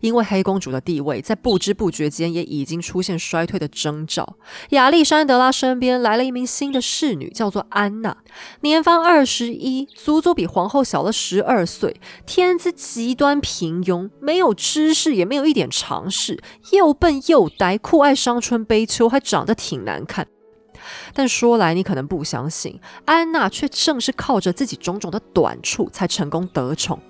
[0.00, 4.36] 因为黑公主的地位在不知不觉间也已经出现衰退的征兆。
[4.70, 8.16] 亚历山德拉身边来了一名新的侍女，叫做安娜，
[8.60, 16.42] 年方二十一，足足比皇后小了十二岁，天资极端平庸，没有知识，也没有一点常识，
[16.72, 20.26] 又笨又呆，酷爱伤春悲秋，还长得挺难看。
[21.12, 27.00] 但说来你可能不相信，安娜却正是靠着自己种种的短处才成功得宠。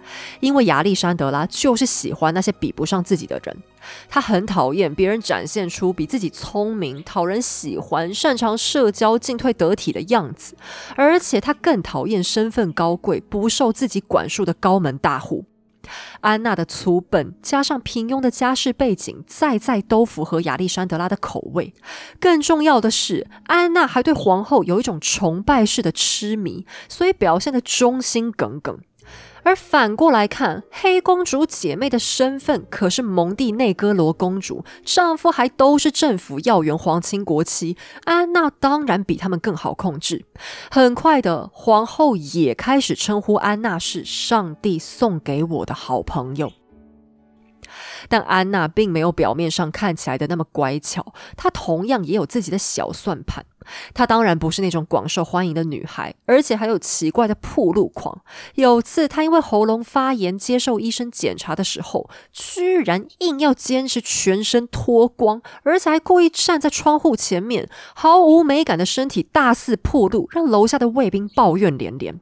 [0.40, 3.56] 因为亚历山德拉就是喜欢那些比不上自己的人，
[4.08, 10.56] 他很讨厌别人展现出比自己聪明、讨人喜欢、擅长社交、进退得体的样子，
[10.96, 15.44] 而且他更讨厌身份高贵、不受自己管束的高门大户。
[16.20, 21.74] 安娜的粗笨加上平庸的家世背景，再再都符合亚历山德拉的口味。
[22.18, 28.78] 更重要的是，安娜还对皇后有一种崇拜式的痴迷，所以表现的忠心耿耿。
[29.44, 40.24] 而反过来看，黑公主姐妹的身份可是蒙蒂内哥罗公主，丈夫还都是政府要员皇亲国戚，安娜当然比他们更好控制。
[40.70, 46.50] 很快的，皇后也开始称呼安娜是上帝送给我的好朋友。
[48.08, 53.44] 但安娜并没有表面上看起来的那么乖巧，她同样也有自己的小算盘。
[53.94, 58.20] 她当然不是那种广受欢迎的女孩，而且还有奇怪的铺路狂。
[58.56, 72.20] 有次，她因为喉咙发炎接受医生检查的时候，居然硬要坚持全身脱光，而且还故意站在窗户前面，毫无美感的身体大肆铺路，让楼下的卫兵抱怨连连。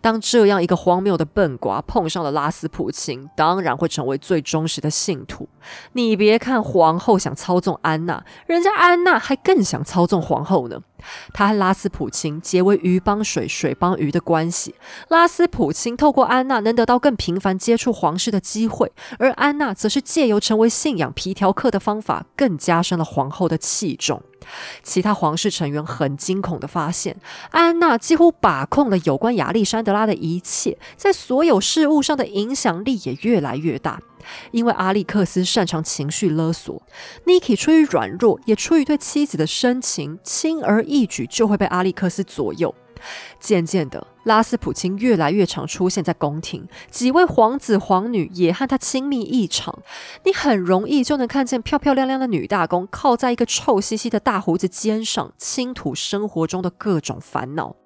[0.00, 5.48] 当这样一个荒谬的笨瓜碰上了拉斯普钦，当然会成为最忠实的信徒。
[5.92, 10.80] 你别看皇后想操纵安娜，人家安娜还更想操纵皇后呢。
[11.32, 14.74] 他和拉斯普钦结为鱼帮水，水帮鱼的关系。
[15.08, 24.20] 拉斯普钦透过安娜能得到更频繁接触皇室的机会，而安娜则是借由成为信仰皮条客的方法，更加深了皇后的器重。
[24.82, 27.16] 其他皇室成员很惊恐的发现，
[27.50, 34.00] 安娜几乎把控了有关亚历山德拉的一切，在所有事物上的影响力也越来越大。
[34.50, 36.82] 因为阿历克斯擅长情绪勒索
[37.24, 42.74] ，Niki 出于软弱，也出于对妻子的深情，轻而易举就会被阿历克斯左右。
[43.40, 49.78] 渐渐的，拉斯普京越来越常出现在宫廷，几位皇子皇女也和他亲密异常。
[50.24, 57.76] 你很容易就能看见漂漂亮亮的女大公靠在一个臭兮兮的大胡子肩上，倾吐生活中的各种烦恼。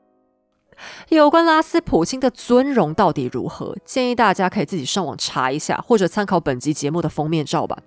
[1.09, 3.77] 有关拉斯普京的尊容到底如何？
[3.85, 7.79] 建议大家可以自己上网查一下，或者参考本集节目的封面照吧。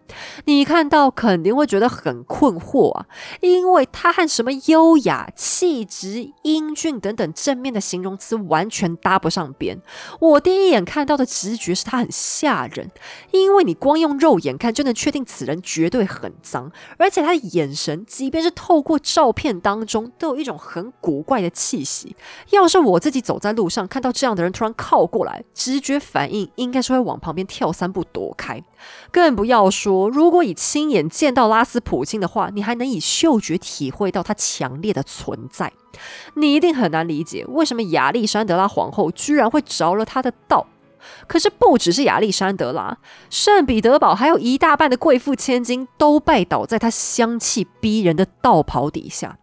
[0.46, 3.06] 你看到肯定会觉得很困惑啊，
[3.42, 9.80] 因为他和什么优雅、气质、英俊等等正面的形容词完全搭不上边。
[10.20, 12.92] 我第一眼看到的直觉是他很吓人，
[13.32, 22.16] 因为你光用肉眼看就能确定此人绝对很脏，而且他的眼神，即便是透过照片当中，都有一种很古怪的气息。
[22.52, 28.64] 要是我自己走在路上，看到这样的人突然靠过来，直觉反应应该是会往旁边跳三步躲开。
[29.12, 35.74] 更不要说，如果以亲眼见到拉斯普京的话，你还能以嗅觉体会到他强烈的存在。
[36.36, 40.68] 你一定很难理解，为什么亚历山德拉皇后居然会着了他的道。
[41.28, 42.98] 可是不只是亚历山德拉，
[43.30, 49.38] 圣彼得堡还有一大半的贵妇千金都拜倒在他香气逼人的道袍底下。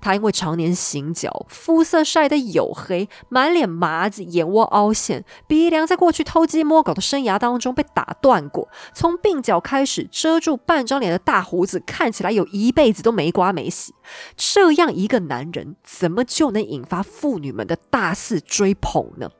[0.00, 13.94] 他因为常年行脚，肤色晒得黝黑，满脸麻子，眼窝凹陷，鼻梁在过去偷鸡摸狗的生涯当中被打断过，从鬓角开始遮住半张脸的大胡子，看起来有一辈子都没刮没洗。
[14.36, 19.30] 这样一个男人，怎么就能引发妇女们的大肆追捧呢？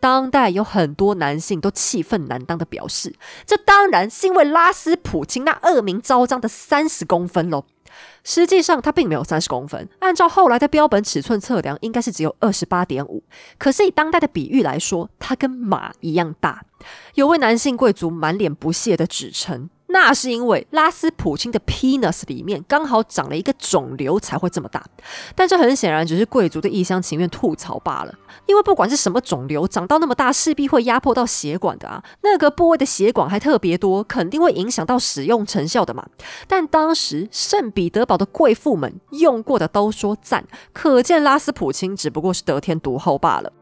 [0.00, 3.14] 当代有很多男性都气愤难当的表示，
[3.44, 7.64] 这当然是因为拉斯普京那恶名昭彰的三十公分喽。
[8.24, 9.88] 实际上，它并没有三十公分。
[10.00, 13.22] 按照后来的标本尺寸测量，应该是只有二十八点五。
[13.58, 16.64] 可是以当代的比喻来说，它跟马一样大。
[17.14, 19.68] 有位男性贵族满脸不屑的指称。
[19.90, 24.84] 那是因为拉斯普京的 penis 里面刚好长了一个肿瘤才会这么大，
[25.34, 28.14] 但这很显然只是贵族的一厢情愿吐槽罢了。
[28.46, 32.02] 因为不管是什么肿瘤，长到那么大，势必会压迫到血管的啊。
[32.22, 36.06] 那个部位的血管还特别多，肯定会影响到使用成效的嘛。
[36.46, 43.52] 但当时圣彼得堡的贵妇们用过的都说赞，可见拉斯普京只不过是得天独厚罢了。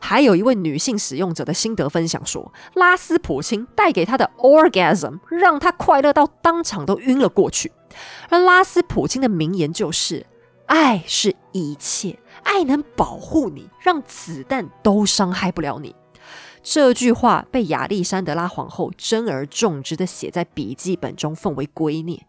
[0.00, 7.72] 还有一位女性使用者的心得分享说，拉斯普钦带给她的 orgasm 让她快乐到当场都晕了过去。
[8.28, 10.26] 而拉斯普钦的名言就是
[10.66, 15.94] ：“爱是一切，爱能保护你，让子弹都伤害不了你。”
[16.62, 22.20] 这句话被亚历山德拉皇后珍而重之的写在笔记本中，奉为圭臬。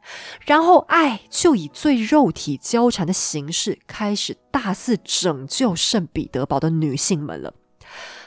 [0.45, 7.53] 然后，爱就以最肉体交缠的形式，开始大肆拯救圣彼得堡的女性们了。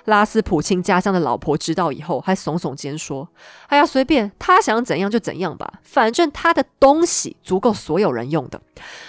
[0.04, 3.28] 拉斯普京家乡的老婆知道以后，还耸耸肩说
[3.68, 8.60] ：“哎呀，随便他想怎样就怎样吧，反正他的东西足够所有人用的。”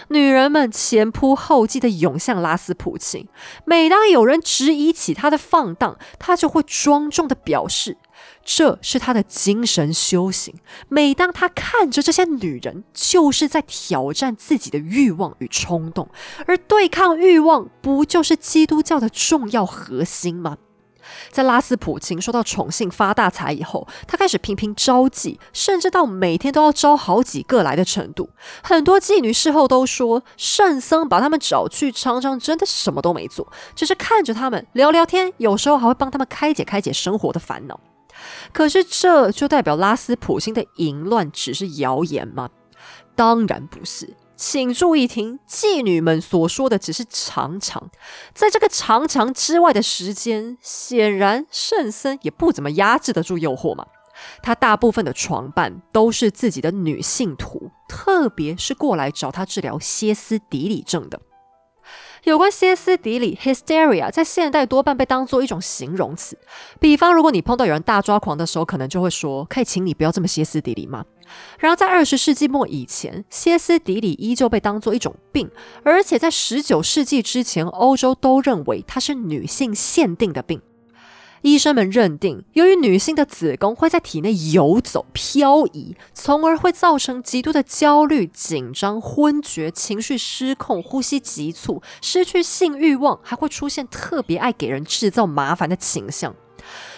[0.10, 3.28] 女人们前仆后继的涌向拉斯普京。
[3.66, 7.98] 每当有人质疑起他的放荡，他就会庄重的表示
[8.46, 10.56] ：“这是他的精神修行。”
[10.88, 16.08] 每当他看着这些女人，就是在挑战自己的欲望与冲动，
[16.46, 20.58] 而对抗欲望，不就是基督教的重要核心吗？
[21.30, 28.30] 在拉斯普京受到宠幸发大财以后，他开始频频招妓，甚至到每天都要招好几个来的程度。
[28.64, 37.80] 很多妓女事后都说，圣僧把他们找去，常常真的什么都没做，只是看着他们聊聊天，有时候还会帮他们开解开解生活的烦恼。
[38.54, 42.50] 可是，这就代表拉斯普京的淫乱只是谣言吗？
[43.16, 44.16] 当然不是。
[44.36, 47.90] 请注意听，妓女们所说的只是常常，
[48.34, 53.86] 在这个常常之外的时间，显然圣僧也不怎么压制得住诱惑嘛。
[54.42, 61.20] 他大部分的床伴都是自己的女性徒，特别是过来找他治疗歇斯底里症的。
[62.26, 66.36] 有关歇斯底里 （hysteria） 在现代多半被当做一种形容词。
[66.80, 71.06] 比方，如果你碰到有人大抓狂的时候，可能就会说：“可以请你不要这么歇斯底里吗？”
[71.60, 75.50] 然而，在二十世纪末以前，歇斯底里依旧被当作一种病，
[75.84, 80.60] 而且在十九世纪之前，欧洲都认为它是女性限定的病。
[81.46, 96.36] 医生们认定，由于女性的子宫会在体内游走、漂移，从而会造成极度的焦虑、紧张、昏厥、情绪失控、呼吸急促、失去性欲望，还会出现特别爱给人制造麻烦的倾向。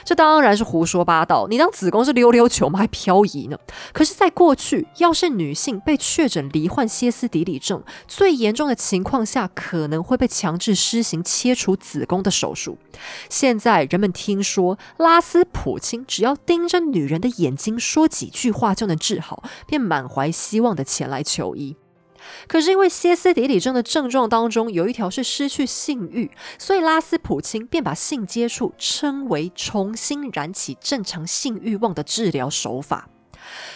[0.03, 1.47] 这当然是胡说八道。
[1.49, 2.79] 你当子宫是溜溜球吗？
[2.79, 3.57] 还漂移呢？
[3.93, 12.77] 可是，在过去，要是女性被确诊罹患歇斯底里症，最严重的情况下，可能会被强制施行切除子宫的手术。
[13.29, 21.75] 现在，人们听说拉斯普京只要盯着女人的眼睛说几句话就能治好，便满怀希望的前来求医。
[22.47, 33.09] 可是因为歇斯底里症的症状当中有一条是失去性欲，所以拉斯普京便把性接触称为重新燃起正常性欲望的治疗手法。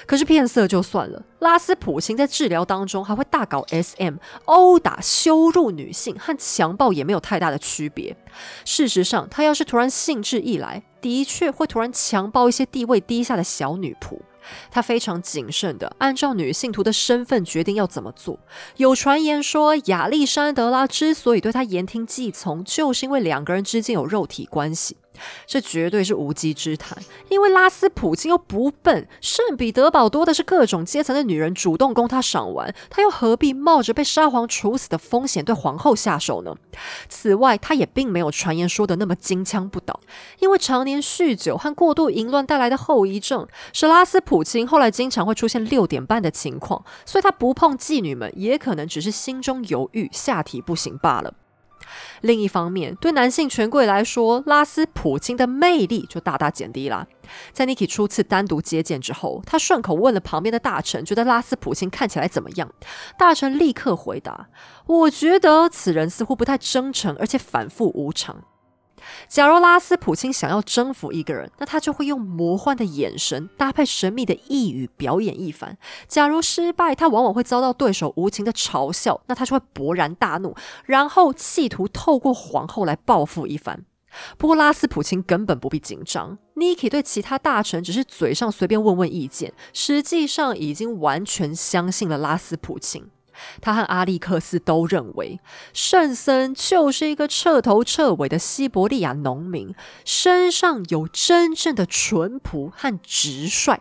[0.05, 8.17] 可是骗色就算了，拉斯普京在治疗当中还会大搞 SM，殴打、羞辱女性和强暴也没有太大的区别。
[8.65, 14.19] 事实上，他要是突然兴致一来，的确会突然强暴一些地位低下的小女仆。
[14.69, 18.39] 他非常谨慎的按照女性徒的身份决定要怎么做。
[18.77, 24.97] 有传言说，亚历山德拉之所以对他言听计从，就是因为两个人之间有肉体关系。
[25.45, 26.97] 这绝对是无稽之谈，
[27.29, 36.55] 因为拉斯普京又不笨，圣彼得堡多的是各种阶层的女人主动供他赏玩，他又何必冒着被沙皇处死的风险对皇后下手呢？
[37.09, 39.99] 此外，他也并没有传言说的那么金枪不倒，
[40.39, 51.33] 因为常年酗酒和过度淫乱带来的后遗症，使拉斯普京后来经常会出现六点半的情况，所以他不碰妓女们，也可能只是心中犹豫，下体不行罢了。
[52.21, 57.07] 另一方面，对男性权贵来说，拉斯普京的魅力就大大减低了。
[57.53, 62.69] 在 Niki 初次单独接见之后，他顺口问了旁边的大臣，觉得拉斯普京看起来怎么样？
[63.17, 64.49] 大臣立刻回答
[64.85, 68.43] ：“我觉得此人似乎不太真诚，而且反复无常。”
[69.27, 75.77] 假如拉斯普京想要征服一个人，那他就会用魔幻的眼神搭配神秘的呓语表演一番。
[76.07, 83.85] 假如失败，他往往会遭到对手无情的嘲笑，那他就会勃然大怒，然后企图透过皇后来报复一番。
[84.37, 93.09] 不过拉斯普京根本不必紧张，Niki 对其他大臣只是嘴上随便问问意见，实际上已经完全相信了拉斯普京。
[93.61, 95.39] 他和阿历克斯都认为，
[95.73, 99.73] 圣森就是一个彻头彻尾的西伯利亚农民，
[100.05, 103.79] 身上有真正的淳朴和直率。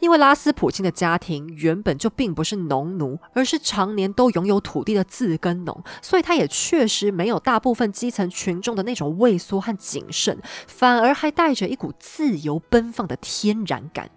[0.00, 14.10] 因为拉斯普京的家庭原本就并不是农奴，而是常年都拥有土地的自耕农，所以他也确实没有大部分基层群众的那种畏缩和谨慎，反而还带着一股自由奔放的天然感。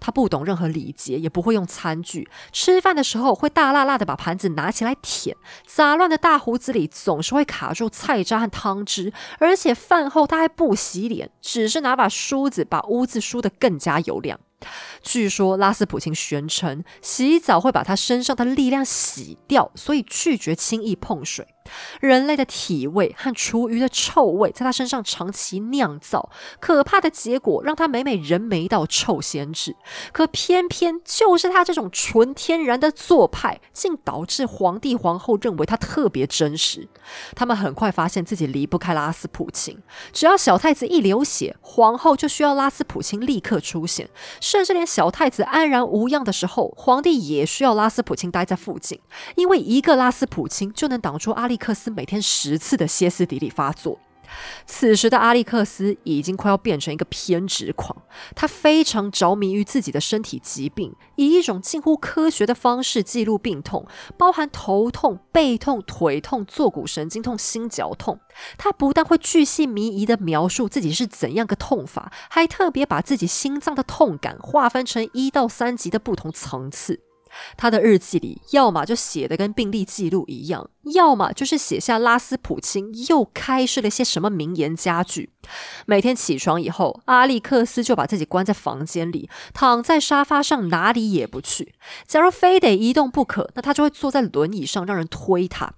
[0.00, 2.28] 他不懂任何礼节，也不会用餐具。
[2.52, 5.36] 吃饭的时候会大辣辣的把盘子拿起来舔，
[5.66, 9.12] 杂乱的大胡子里总是会卡住菜渣和汤汁。
[9.38, 14.38] 而且饭后他还不洗脸，只是拿把梳子把污渍梳得更加油亮。
[15.02, 21.53] 据说拉斯普京宣称，洗澡会把他身上的力量洗掉，所以拒绝轻易碰水。
[22.00, 29.76] 人类的体味和厨余的臭味在他身上长期酿造，可怕的结果让他每每人没到臭先至。
[30.12, 36.88] 可偏偏就是他这种纯天然的做派，竟导致皇帝皇后认为他特别真实。
[37.34, 44.08] 他们很快发现自己离不开拉斯普京，只要小太子一流血，皇后就需要拉斯普京立刻出现。
[44.40, 49.00] 甚至连小太子安然无恙的时候，皇帝也需要拉斯普京待在附近，
[49.36, 54.00] 因为一个拉斯普京就能挡住阿历克斯每天十次的歇斯底里发作。
[54.66, 57.96] 此时的阿历克斯已经快要变成一个偏执狂，
[58.34, 63.86] 他非常着迷于自己的身体疾病，以一种近乎科学的方式记录病痛，
[64.18, 68.18] 包含头痛、背痛、腿痛、坐骨神经痛、心绞痛。
[68.58, 77.00] 他不但会巨细靡遗地描述自己是怎样个痛法，还特别把自己心脏的痛感划分成一到三级的不同层次。
[77.56, 85.30] 他的日记里，要么就写的跟病历记录一样，要么就是写下拉斯普京又开设了些什么名言佳句。
[85.86, 91.74] 每天起床以后，阿历克斯就把自己关在房间里，躺在沙发上，哪里也不去。
[92.06, 95.74] 假如非得移动不可，那他就会坐在轮椅上，让人推他。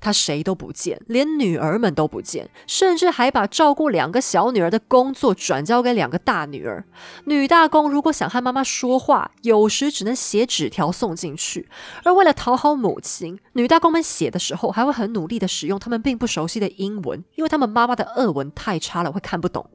[0.00, 6.84] 他谁都不见，连女儿们都不见，甚至还把照顾两个小女儿的工作转交给两个大女儿。
[7.24, 11.68] 女大公如果想和妈妈说话，有时只能写纸条送进去。
[12.04, 19.68] 而为了讨好母亲，女大公们写的时候还会很努力的使用他们并不熟悉的英文，因为他们妈妈的俄文太差了，会看不懂。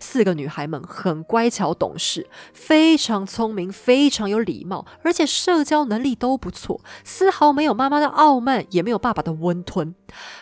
[0.00, 9.94] 四个女孩们很乖巧懂事，非常聪明，非常有礼貌，而且社交能力都不错，丝毫没有妈妈的傲慢，也没有爸爸的温吞。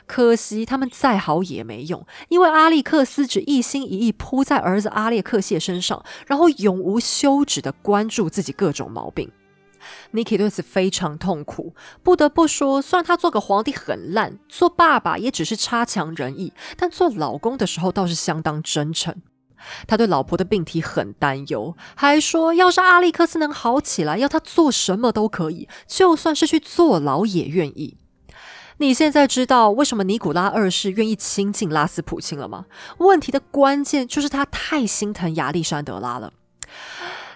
[0.06, 9.30] 可惜他们再好也没用，因为阿历克斯只一心一意扑在儿子阿列克谢身上，然后永无休止的关注自己各种毛病。
[10.12, 11.74] Niki 对此非常痛苦。
[12.02, 19.14] 不得不说，虽然他做个皇帝很烂，做爸爸也只是差强人意，但做老公的时候倒是相当真诚。
[19.86, 27.96] 他对老婆的病体很担忧，还说要是阿历克斯能好起来，要他做什么都可以，就算是去坐牢也愿意。
[28.78, 32.66] 你现在知道为什么尼古拉二世愿意亲近拉斯普京了吗？
[32.98, 36.32] 问题的关键就是他太心疼亚历山德拉了。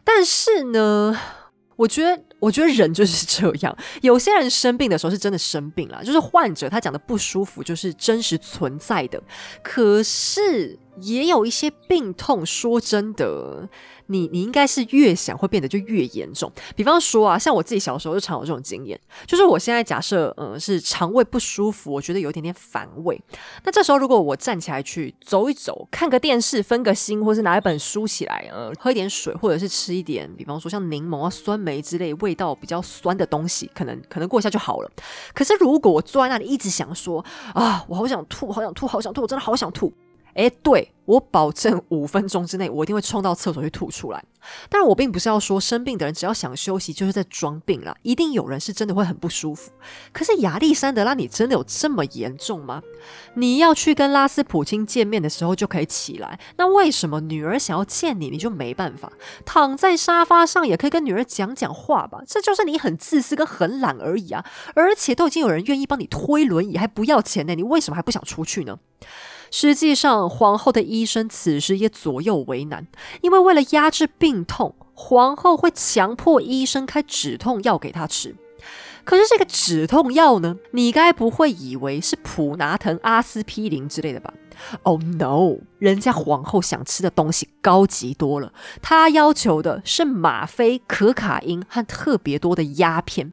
[0.05, 1.17] 但是呢，
[1.79, 9.23] 我觉得，我觉得人就是 这样，有些人生病的时候是真的生病了，就是患者他讲的不舒服就是真实存在的，
[9.63, 13.69] 可是也有一些病痛，说真的。
[14.09, 16.51] 你你应该是越想会变得就越严重。
[16.77, 23.21] 比方说啊，像我自己小时候就常有这种经验，就是我现在假设，嗯，是肠胃不舒服，我觉得有一点点反胃。
[23.65, 34.91] 那这时候如果我站起来去走一走，看个电视，分个心，或是拿一本书起来，呃，喝一点水，或者是吃一点，比方说像柠檬啊、酸梅之类味道比较酸的东西，可能可能过一下就好了。
[35.35, 39.93] 可是如果我坐在那里一直想说啊，我好想吐，好想吐，好想吐，我真的好想吐。
[40.39, 44.25] 哎，对我保证五分钟之内，我一定会冲到厕所去吐出来。
[44.69, 49.73] 但是我并不是要说生病的人只要想休息就是在装病啦，一定有人是真的会很不舒服。
[50.13, 52.81] 可是亚历山德拉，你真的有这么严重吗？
[53.35, 59.13] 你要去跟拉斯普京见面的时候就可以起来，那为什么女儿想要见你，你就没办法
[59.45, 62.23] 躺在沙发上也可以跟女儿讲讲话吧？
[62.25, 64.45] 这就是你很自私跟很懒而已啊！
[64.75, 68.79] 而且都已经有人愿意帮你推轮椅，还不要钱呢，你为什么还不想出去呢？
[69.51, 72.87] 实际上，皇后的医生此时也左右为难，
[73.23, 78.35] 因为为了压制病痛，皇后会强迫医生开止痛药给她吃。
[79.05, 84.35] 可是这个止痛药呢，你该不会以为是普拿疼、阿司匹林之类的吧
[84.83, 85.57] ？Oh no！
[85.79, 93.33] 人家皇后想吃的东西高级多了，她要求的是吗啡、可卡因和特别多的鸦片。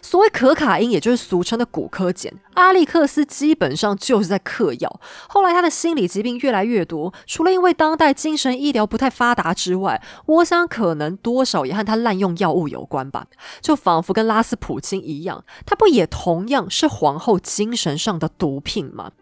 [0.00, 5.00] 所谓可卡因，也就是俗称的骨科碱，阿历克斯基本上就是在嗑药。
[5.28, 13.26] 后来他的心理疾病越来越多，除了因为当代精神医疗不太发达之外，我想可能多少也和他滥用药物有关吧。
[13.60, 19.12] 就仿佛跟拉斯普京一样，他不也同样是皇后精神上的毒品吗？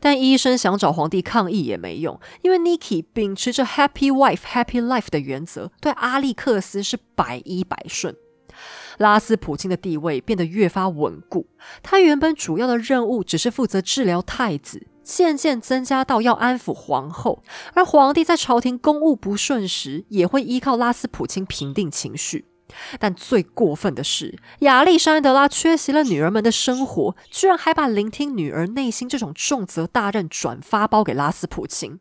[0.00, 8.16] 但医生想找皇帝抗议也没用，因为 Niki 秉持着 Happy Wife Happy Life 的原则，对阿历克斯是百依百顺。
[8.98, 11.46] 拉斯普京的地位变得越发稳固。
[11.82, 17.42] 他原本主要的任务只是负责治疗太子，渐渐增加到要安抚皇后。
[17.74, 22.46] 而皇帝在朝廷公务不顺时，也会依靠拉斯普京平定情绪。
[22.98, 31.98] 但最过分的是，亚历山德拉缺席了女儿们的生活，居然还把聆听女儿内心这种重责大任转发包给拉斯普京。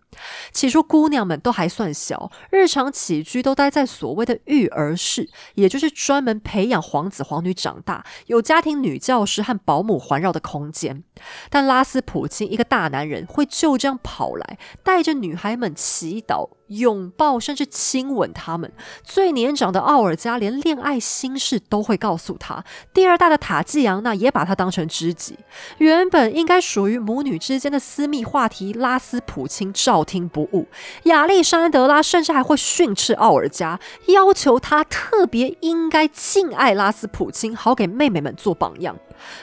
[0.52, 11.04] 起初，姑娘们都还算小，日常起居都待在所谓的育儿室，也就是专门培养皇子皇女长大、有家庭女教师和保姆环绕的空间。
[11.50, 16.50] 但拉斯普京一个大男人，会就这样跑来，带着女孩们祈祷。
[16.68, 18.72] 拥抱甚至亲吻他们。
[19.04, 22.64] 最年长的奥尔加连恋爱心事都会告诉他。
[22.94, 25.38] 第二大的塔季扬娜也把他当成知己。
[25.78, 30.68] 原本应该属于母女之间的私密话题，拉斯普京照听不误。
[31.04, 38.96] 亚历山德拉甚至还会训斥奥尔加，要求他特别应该敬爱拉斯普京，好给妹妹们做榜样。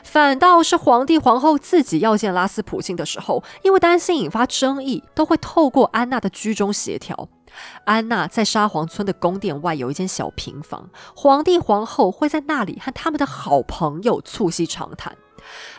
[0.02, 7.28] 反倒是皇帝皇后自己要见拉斯普京的时候，因为担心引发争议，都会透过安娜的居中协调。
[7.84, 15.16] 安娜在沙皇村的宫殿外有一间小平房，皇帝皇后会在那里和他们的好朋友促膝长谈。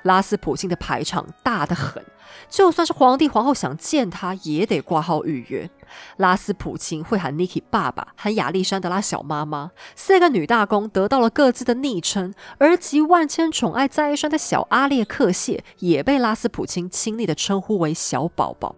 [0.03, 2.03] 拉斯普京的排场大得很，
[2.49, 5.69] 就算是皇帝皇后想见他，也得挂号预约。
[6.17, 9.71] 拉斯普京会喊 Niki 爸爸，喊亚历山德拉小妈妈。
[9.95, 18.75] 四个女大公得到了各自的昵称，而集万千宠爱在一身的小阿列克谢也被拉斯普钦亲昵的称呼为小宝宝。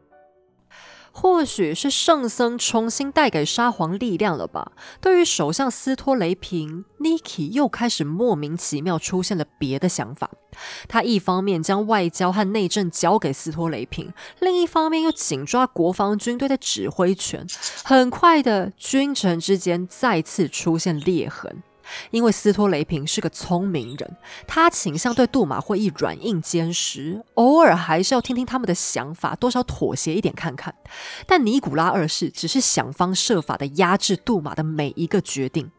[1.18, 4.74] 或许是圣僧重新带给沙皇力量了吧？
[5.00, 10.30] 对于首相斯托雷平，Niki 又开始莫名其妙出现了别的想法。
[10.90, 17.48] 他一方面将外交和内政交给斯托雷平，另一方面又紧抓国防军队的指挥权。
[17.86, 21.64] 很快的，君臣之间再次出现裂痕。
[22.12, 24.18] 因为斯托雷平是个聪明人，
[24.48, 30.74] 他倾向对杜马会议软硬兼施，偶尔还是要听听他们的想法，多少妥协一点看看。
[31.26, 35.72] 但尼古拉二世只是想方设法的压制杜马的每一个决定，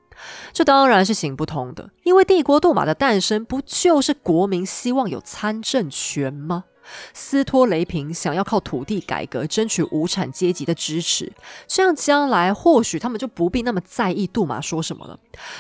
[0.53, 1.91] 这当然是行不通的。
[2.05, 6.65] 因为帝国杜马的诞生，不就是国民希望有参政权吗？
[7.13, 11.33] 斯托雷平想要靠土地改革争取无产阶级的支持，
[11.67, 15.19] 这样将来或许他们就不必那么在意杜马说什么了。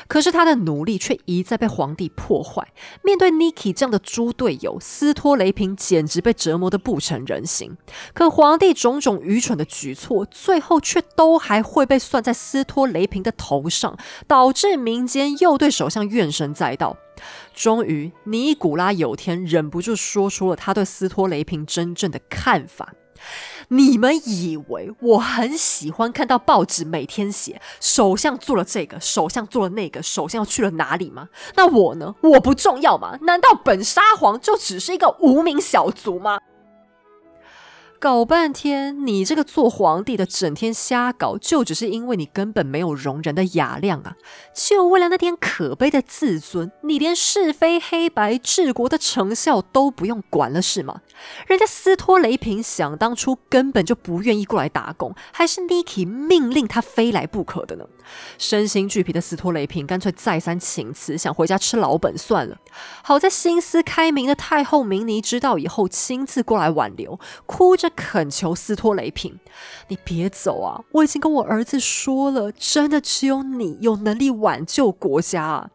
[0.08, 2.72] 可是他的努力却一再被皇帝破坏。
[3.02, 7.76] 面对 Niki 这样的猪队友，斯托雷平简直被折磨得不成人形。
[8.14, 13.96] 可皇帝种种愚蠢的举措，最后却都还会被算在斯托雷平的头上，
[14.26, 16.96] 导致民间又对首相怨声载道。
[17.56, 22.92] 终于，尼古拉有天忍不住说出了他对斯托雷平真正的看法。
[23.68, 31.30] 你们以为我很喜欢看到报纸每天写首相做了这个，首相做了那个，首相去了哪里吗？
[31.54, 32.14] 那我呢？
[32.22, 33.16] 我不重要吗？
[33.22, 36.38] 难道本沙皇就只是一个无名小卒吗？
[37.98, 44.16] 搞半天，你这个做皇帝的整天瞎搞，就只是因为你根本没有容人的雅量啊！
[44.54, 51.00] 就为了那点可悲的自尊，你连是非黑白、治国的成效都不用管了是吗？
[51.46, 57.86] 人家斯托雷平想当初根本就不愿意过来打工，还是 Niki 命令他非来不可的呢。
[58.38, 62.58] 身心俱疲的斯托雷平干脆再三请辞，想回家吃老本算了。
[63.02, 67.85] 好在心思开明的太后明尼知道以后，亲自过来挽留，哭着。
[67.90, 69.38] 恳求斯托雷平，
[69.88, 70.82] 你别走啊！
[70.92, 75.70] 我已经跟我儿子说了，真的只有你有能力挽救国家啊！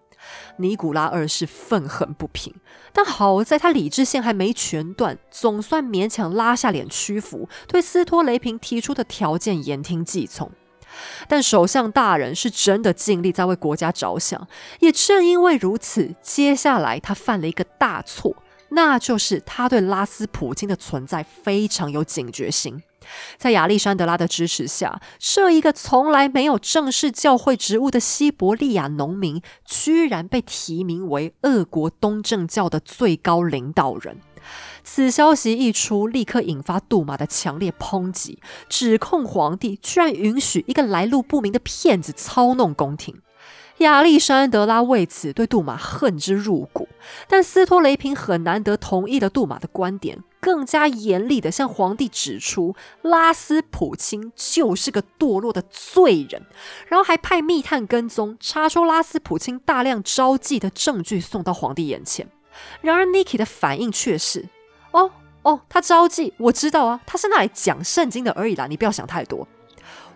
[0.57, 2.53] 尼古拉二世愤恨不平，
[2.93, 10.51] 但好在他理智线还没全断，总算勉强拉下脸屈服，对斯托雷平提出的条件言听计从。
[11.27, 14.47] 但首相大人是真的尽力在为国家着想，
[14.81, 18.35] 也正因为如此，接下来他犯了一个大错。
[18.71, 22.81] 那就是他对拉斯普京的存在非常有警觉性。
[23.37, 34.19] 在亚历山德拉的支持下，这一个从来没有正式教会职务的西伯利亚农民，居然被提名为俄国东正教的最高领导人。
[34.83, 43.21] 此消息一出，立刻引发杜马的强烈抨击，指控皇帝居然允许一个来路不明的骗子操弄宫廷。
[43.81, 46.87] 亚历山德拉为此对杜马恨之入骨，
[47.27, 56.43] 但斯托雷平很难得同意了杜马的观点，更加严厉地向皇帝指出拉斯普钦就是个堕落的罪人，
[56.87, 62.27] 然后还派密探跟踪，查出拉斯普钦大量招妓的证据送到皇帝眼前。
[62.81, 64.49] 然而 Niki 的反应却是
[64.91, 65.11] ：“哦
[65.43, 69.47] 哦，他招妓，我知道啊，他是那来讲圣经的而已啦，你不要想太多。”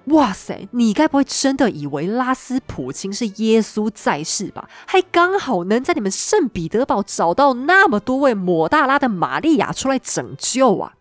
[0.07, 4.69] 哇塞，你该不会真的以为拉斯普京是耶稣在世吧？
[4.85, 10.93] 还刚好能在你们圣彼得堡找到那么多位抹大拉的玛利亚出来拯救啊！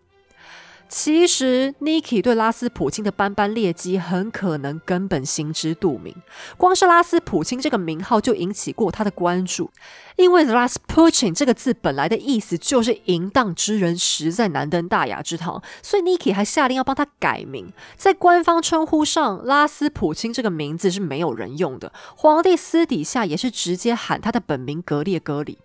[0.87, 6.15] 其实，Niki 对拉斯普京的斑斑劣迹很可能根本心知肚明。
[6.57, 9.71] 光是拉斯普京这个名号就引起过他的关注，
[10.15, 17.73] 因为 Rasputin 这个字本来的意思就是淫荡之人，实在难登大雅之堂，所以 Niki 还下令要帮他改名。
[17.95, 21.91] 在官方称呼上，拉斯普京这个名字是没有人用的。
[22.15, 25.57] 皇帝私底下也是直接喊他的本名格列戈里。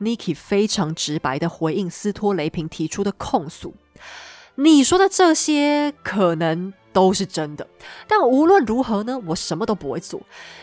[0.00, 3.74] Niki 非常直白的回应斯托雷平提出的控诉。
[4.56, 7.68] 你说的这些可能都是真的，
[8.08, 10.20] 但无论如何呢，我什么都不会做，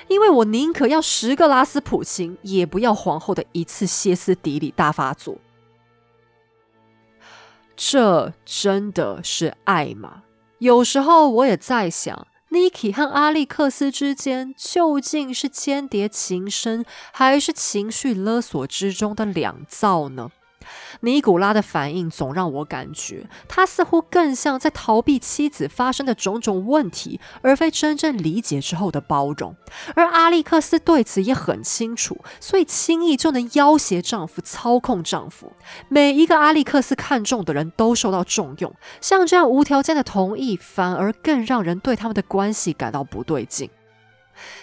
[0.08, 5.38] 因为我宁可要十个拉斯普琴，也不要皇后的一次歇斯底里大发作。
[7.76, 10.24] 这真的是爱吗？
[10.60, 20.32] 有时候我也在想，Niki 和阿历克斯之间究竟是间谍情深，还是情绪勒索之中的两造呢？
[21.02, 29.56] 尼古拉的反应总让我感觉，他似乎更像在逃避妻子发生的种种问题，而非真正理解之后的包容。
[29.96, 35.52] 而阿历克斯对此也很清楚，所以轻易就能要挟丈夫、操控丈夫。
[35.90, 43.70] 每一个阿历克斯看中的人都受到重用，像这样无条件的同意，反而更让人对他们的关系感到不对劲。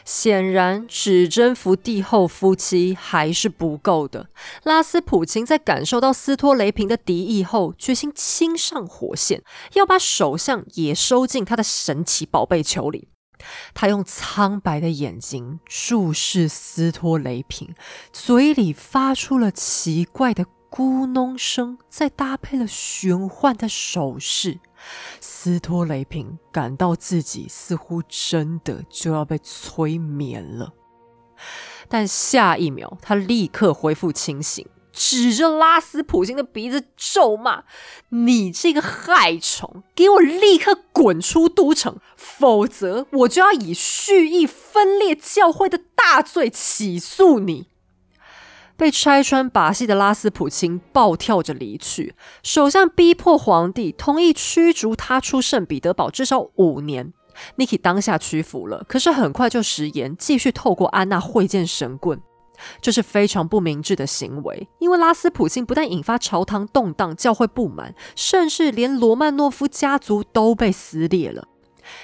[0.04, 4.28] 显然，只征服帝后夫妻还是不够的。
[4.64, 9.42] 拉斯普京在感受到斯托雷平的敌意后，决心亲上火线，
[9.74, 13.08] 要把首相也收进他的神奇宝贝球里。
[13.72, 17.74] 他用苍白的眼睛注视斯托雷平，
[18.12, 24.60] 嘴里发出了奇怪的咕哝声，再搭配了玄幻的手势。
[25.20, 30.72] 斯托雷平感到自己似乎真的就要被催眠了，
[31.88, 37.64] 但下一秒他立刻恢复清醒，指着拉斯普京的鼻子咒骂
[38.10, 47.68] ：“你这个害虫，给我立刻滚出都城，否则我就要以蓄意分裂教会的大罪起诉你！”
[48.80, 57.12] 被拆穿把戏的拉斯普京暴跳着离去，首相逼迫皇帝同意驱逐他出圣彼得堡至少五年。
[57.58, 62.22] Niki 当下屈服了，可是很快就食言，继续透过安娜会见神棍。
[62.80, 71.46] 这是非常不明智的行为，因为拉斯普京不但引发朝堂动荡、教会不满，甚至连罗曼诺夫家族都被撕裂了。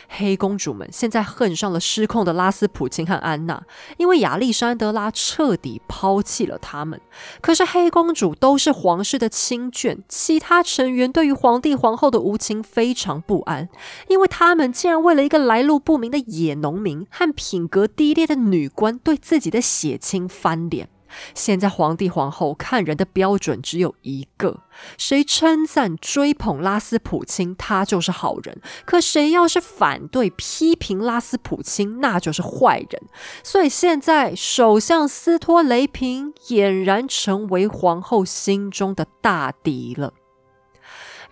[0.08, 3.62] 黑公主们现在恨上了失控的拉斯普京和安娜，
[3.98, 7.00] 因为亚历山德拉彻底抛弃了他们。
[7.40, 13.68] 可是黑公主都是皇室的亲眷，其他成员对于皇帝皇后的无情非常不安，
[14.08, 20.88] 因为他们竟然为了一个来路不明的野农民和品格低劣的女官，对自己的血亲翻脸。
[21.34, 24.62] 现在皇帝皇后看人的标准只有一个：
[24.98, 33.02] 谁称赞追捧拉斯普京，他就是好人；可谁要是反对批评拉斯普京，那就是坏人。
[33.42, 40.12] 所以现在首相斯托雷平俨然成为皇后心中的大敌了。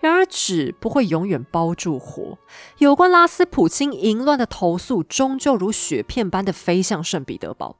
[0.01, 2.37] 然而纸不会永远包住火，
[2.77, 7.77] 有关拉斯普京淫乱的投诉，终究如雪片般的飞向圣彼得堡。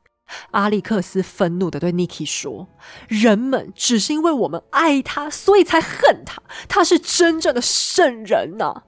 [0.51, 2.67] 阿历克斯愤怒的对 Niki 说
[3.07, 6.41] ：“人们只是因为我们爱他，所以才恨他。
[6.67, 8.83] 他是真正的圣人呐！”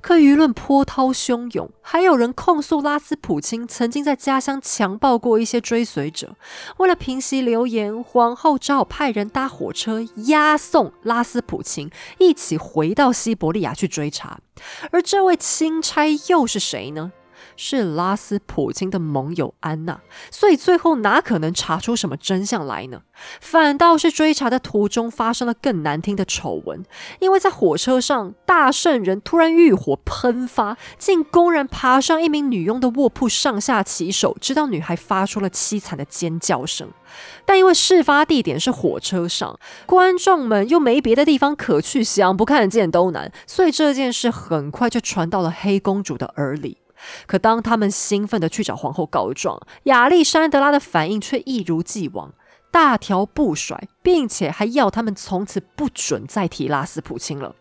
[0.00, 6.36] 可舆论波涛汹涌，还有人控诉拉斯普京曾经在家乡强暴过一些追随者。
[6.78, 14.40] 为了平息流言，皇后只好派人搭火车押送拉斯普京一起回到西伯利亚去追查。
[14.90, 17.12] 而这位钦差又是谁呢？
[17.62, 20.00] 是拉斯普京的盟友安娜，
[20.30, 23.02] 所以最后哪可能查出什么真相来呢？
[23.38, 26.82] 反倒是追查的途中发生了更难听的丑闻，
[27.18, 36.88] 因为在火车上，大圣人突然欲火喷发，竟公然爬上一名女佣的卧铺上下其手，直到女孩发出了凄惨的尖叫声。
[37.44, 46.78] 但因为事发地点是火车上，观众们又没别的地方可去，想不看见都难，所以这件事很快就传到了黑公主的耳里。
[47.26, 52.32] 可当他们兴奋地去找皇后告状，亚历山德拉的反应却一如既往，
[52.70, 57.54] 大条不甩，并且还要他们从此不准再提拉斯普京了。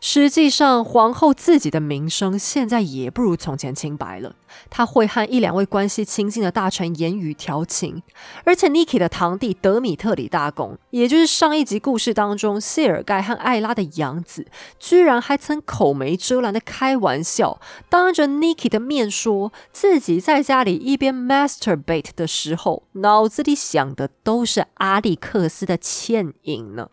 [0.00, 4.34] 实际上，皇后自己的名声现在也不如从前清白了。
[4.68, 8.02] 她会和一两位关系亲近的大臣言语调情，
[8.44, 14.46] 而且 Niki 的堂弟德米特里大公，也就是上一集故事当中谢尔盖和艾拉的养子，
[14.78, 26.88] 居然还曾口没遮拦的开玩笑，当着 Niki 的面说自己在家里一边 masturbate 的时候，脑子里想的都是阿历克斯的倩影呢。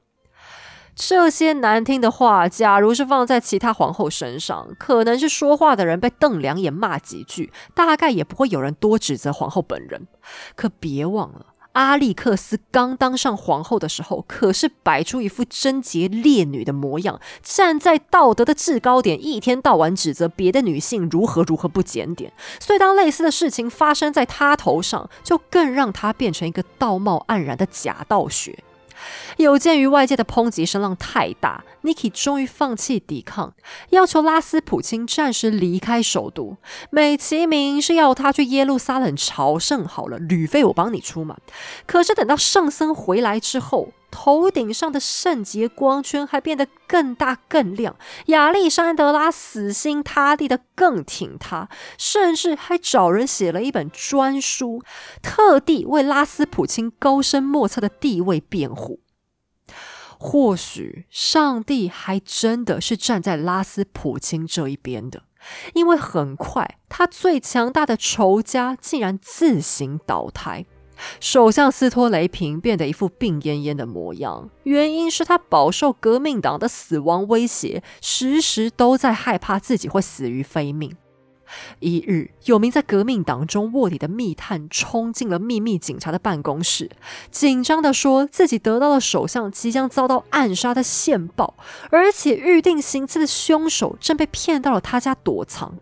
[1.00, 10.08] 这些难听的话，假如是放在其他皇后身上，可能是说话的人被瞪两眼骂几句，大概也不会有人多指责皇后本人。
[10.56, 22.34] 可别忘了，阿历克斯刚当上皇后的时候，可是摆出一副贞洁烈女的模样，站在道德的制高点，一天到晚指责别的女性如何如何不检点。
[22.60, 28.64] 所以，当类似的事情发生在他头上，就更让他变成一个道貌岸然的假道学。
[29.38, 33.54] 有鉴于外界的抨击声浪太大，Niki 终于放弃抵抗，
[33.90, 36.58] 要求拉斯普钦暂时离开首都，
[36.90, 41.38] 美其名是要他去耶路撒冷朝圣好了，旅费我帮你出嘛。
[41.86, 47.96] 可是等到圣僧回来之后，头顶上的圣洁光圈还变得更大更亮，
[48.28, 54.82] 亚历山德拉死心塌地的更挺他，甚至还找人写了一本专书，
[55.22, 59.02] 特地为拉斯普京高深莫测的地位辩护。
[60.20, 65.24] 或许上帝还真的是站在拉斯普京这一边的，
[65.76, 70.66] 因为很快他最强大的仇家竟然自行倒台。
[71.20, 80.96] 首相斯托雷平变得一副病恹恹的模样，原因是他饱受革命党的死亡威胁，时时都在害怕自己会死于非命。
[81.80, 86.92] 一日，有名在革命党中卧底的密探冲进了秘密警察的办公室，
[87.32, 91.56] 紧张地说自己得到了首相即将遭到暗杀的线报，
[91.90, 95.78] 而且预定行刺的凶手正被骗到了他家躲藏。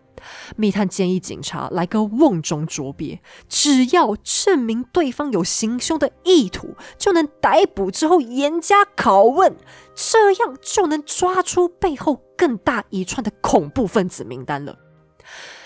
[0.56, 9.56] 密探建议警察来个瓮中捉鳖，只要证明对方有行凶的意图，就能逮捕之后严加拷问，
[9.94, 14.78] 这样就能抓出背后更大一串的恐怖分子名单了。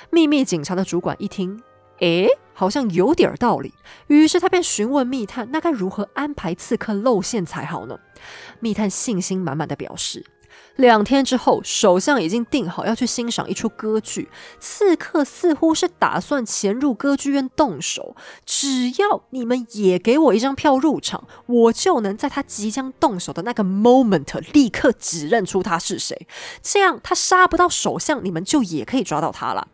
[0.10, 1.62] 秘密警察的主管一听，
[2.00, 3.74] 诶，好像有点道理，
[4.08, 7.98] 于是他便询问密探，那该如何安排刺客露馅才好呢？
[8.60, 10.26] 密探信心满满的表示。
[10.80, 14.30] 两天之后，首相已经定好要去欣赏一出歌剧，
[14.62, 18.16] 刺客似乎是打算潜入歌剧院动手。
[18.46, 26.26] 只要你们也给我一张票入场，我就能在他即将动手的那个 moment 立刻指认出他是谁。
[26.62, 29.68] 这样他杀不到首相，你们就也可以抓到他了。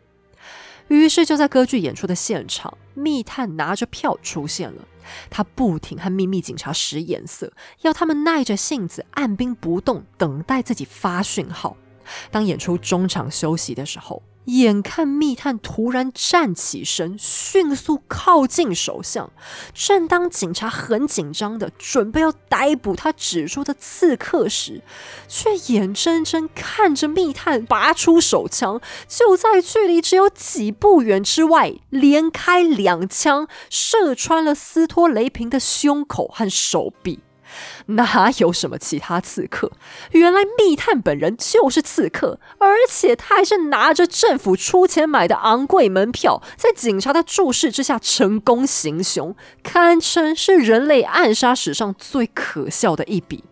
[0.88, 4.82] 于是就在歌剧演出的现场，密探拿着票出现了。
[5.30, 7.52] 他不停和秘密警察使眼色，
[7.82, 11.76] 要他们耐着性子按兵不动，等待自己发讯号。
[12.30, 14.22] 当演出中场休息的时候。
[14.46, 19.30] 眼看密探突然站起身，迅速靠近首相。
[19.74, 24.82] 正当警察很紧张的准备要逮捕他指出的刺客时，
[25.28, 37.20] 却眼睁睁看着密探拔出手枪，就在距离只有几步远之外，连开两枪，射穿了斯托雷平的胸口和手臂。
[37.86, 39.70] 哪有什么其他刺客？
[40.12, 53.44] 原来密探本人就是刺客，而且他还是拿着政府出钱买的昂贵门票，在警察的注视之下成功行凶，堪称是人类暗杀史上最可笑的一笔。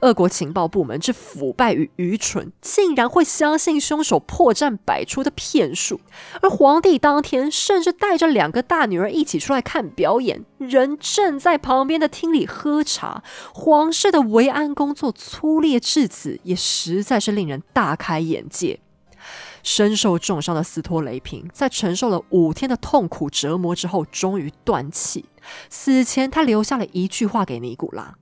[0.00, 6.00] 俄国情报部门之腐败与愚蠢，竟然会相信凶手破绽百出的骗术。
[6.42, 13.22] 而皇帝当天甚至带着两个大女儿一起出来看表演，人正在旁边的厅里喝茶。
[13.52, 18.80] 皇室的维安工作粗劣至此，也实在是令人大开眼界。
[19.62, 25.26] 身受重伤的斯托雷平，在承受了五天的痛苦折磨之后，终于断气。
[25.68, 28.14] 死前，他留下了一句话给尼古拉。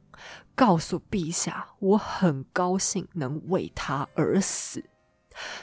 [0.58, 4.82] 告诉陛下，我很高兴能为他而死。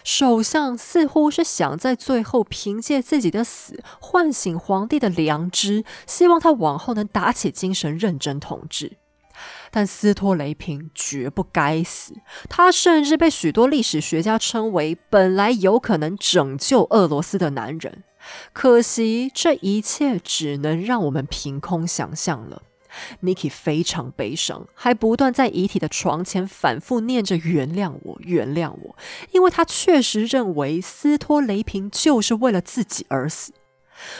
[0.05, 8.95] 首相似乎是想在最后凭借自己的死唤醒皇帝的良知，希望他往后能打起精神认真统治。
[9.69, 12.13] 但斯托雷平绝不该死，
[12.47, 18.05] 他甚至被许多历史学家称为本来有可能拯救俄罗斯的男人。
[18.53, 22.61] 可惜这一切只能让我们凭空想象了。
[23.23, 28.95] Nikki 非常悲伤，还不断在遗体的床前反复念着“原谅我，原谅我”，
[29.33, 33.53] 因为他确实认为斯托雷平就是为了自己而死。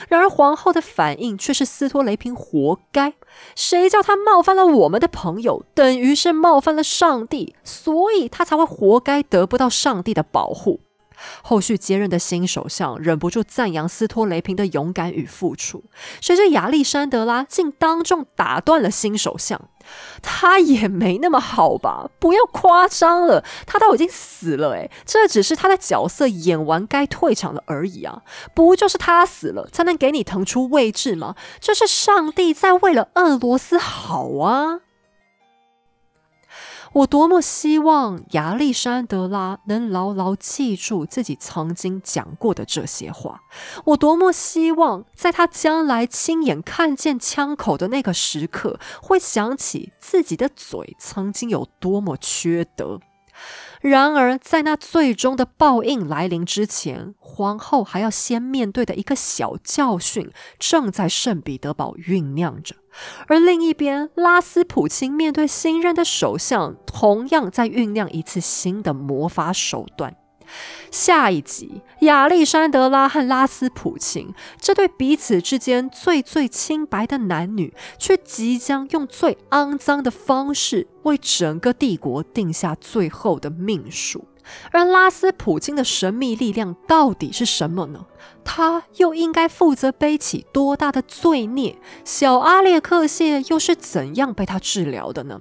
[0.08, 3.12] 然而皇后的反应却是斯托雷平活该，
[3.54, 10.80] 谁叫他冒犯了我们的朋友，等于是冒犯了上帝，所以他才会活该得不到上帝的保护。
[11.42, 15.84] 后续接任的新首相忍不住赞扬斯托雷平的勇敢与付出，
[16.20, 19.68] 谁知亚历山德拉竟当众打断了新首相。
[20.20, 22.10] 他也没那么好吧？
[22.18, 28.22] 不要夸张了，他都已经死了，诶，这只是他的角色演完该退场了而已啊！
[28.52, 31.36] 不就是他死了才能给你腾出位置吗？
[31.60, 34.80] 这是上帝在为了俄罗斯好啊！
[36.96, 43.42] 我多么希望亚历山德拉能牢牢记住自己曾经讲过的这些话。
[43.84, 53.00] 我多么希望在他将来亲眼看见枪口的那个时刻，会想起自己的嘴曾经有多么缺德。
[53.88, 62.74] 然而，在那最终的报应来临之前，皇后还要先面对的一个小教训，正在圣彼得堡酝酿着。
[63.28, 70.16] 而另一边，拉斯普京面对新任的首相，同样在酝酿一次新的魔法手段。
[70.90, 84.26] 下一集，亚历山德拉和拉斯普京这对彼此之间最最清白的男女，却即将用最肮脏的方式为整个帝国定下最后的命数。
[84.70, 88.06] 而拉斯普京的神秘力量到底是什么呢？
[88.44, 91.76] 他又应该负责背起多大的罪孽？
[92.04, 95.40] 小阿列克谢又是怎样被他治疗的呢？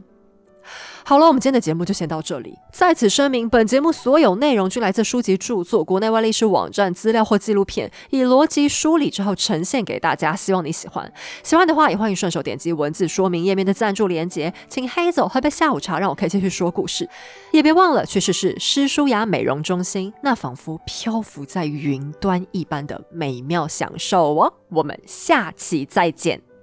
[1.08, 2.58] 好了，我们今天的节目就先到这里。
[2.72, 10.36] 在此声明，本节目所有内容均来自书籍著作、国内外历史网站资料或纪录片，以逻辑梳理之后呈现给大家。
[10.36, 11.14] 希望你喜欢。
[11.44, 17.08] 喜欢的话，也欢迎顺手点击文字说明页面的赞助连结，请黑走喝杯下午茶，让我可以继续说故事。
[17.52, 24.52] 也别忘了去试试诗舒雅美容中心，那仿佛漂浮在云端一般的美妙享受哦。
[24.70, 26.55] 我们下期再见。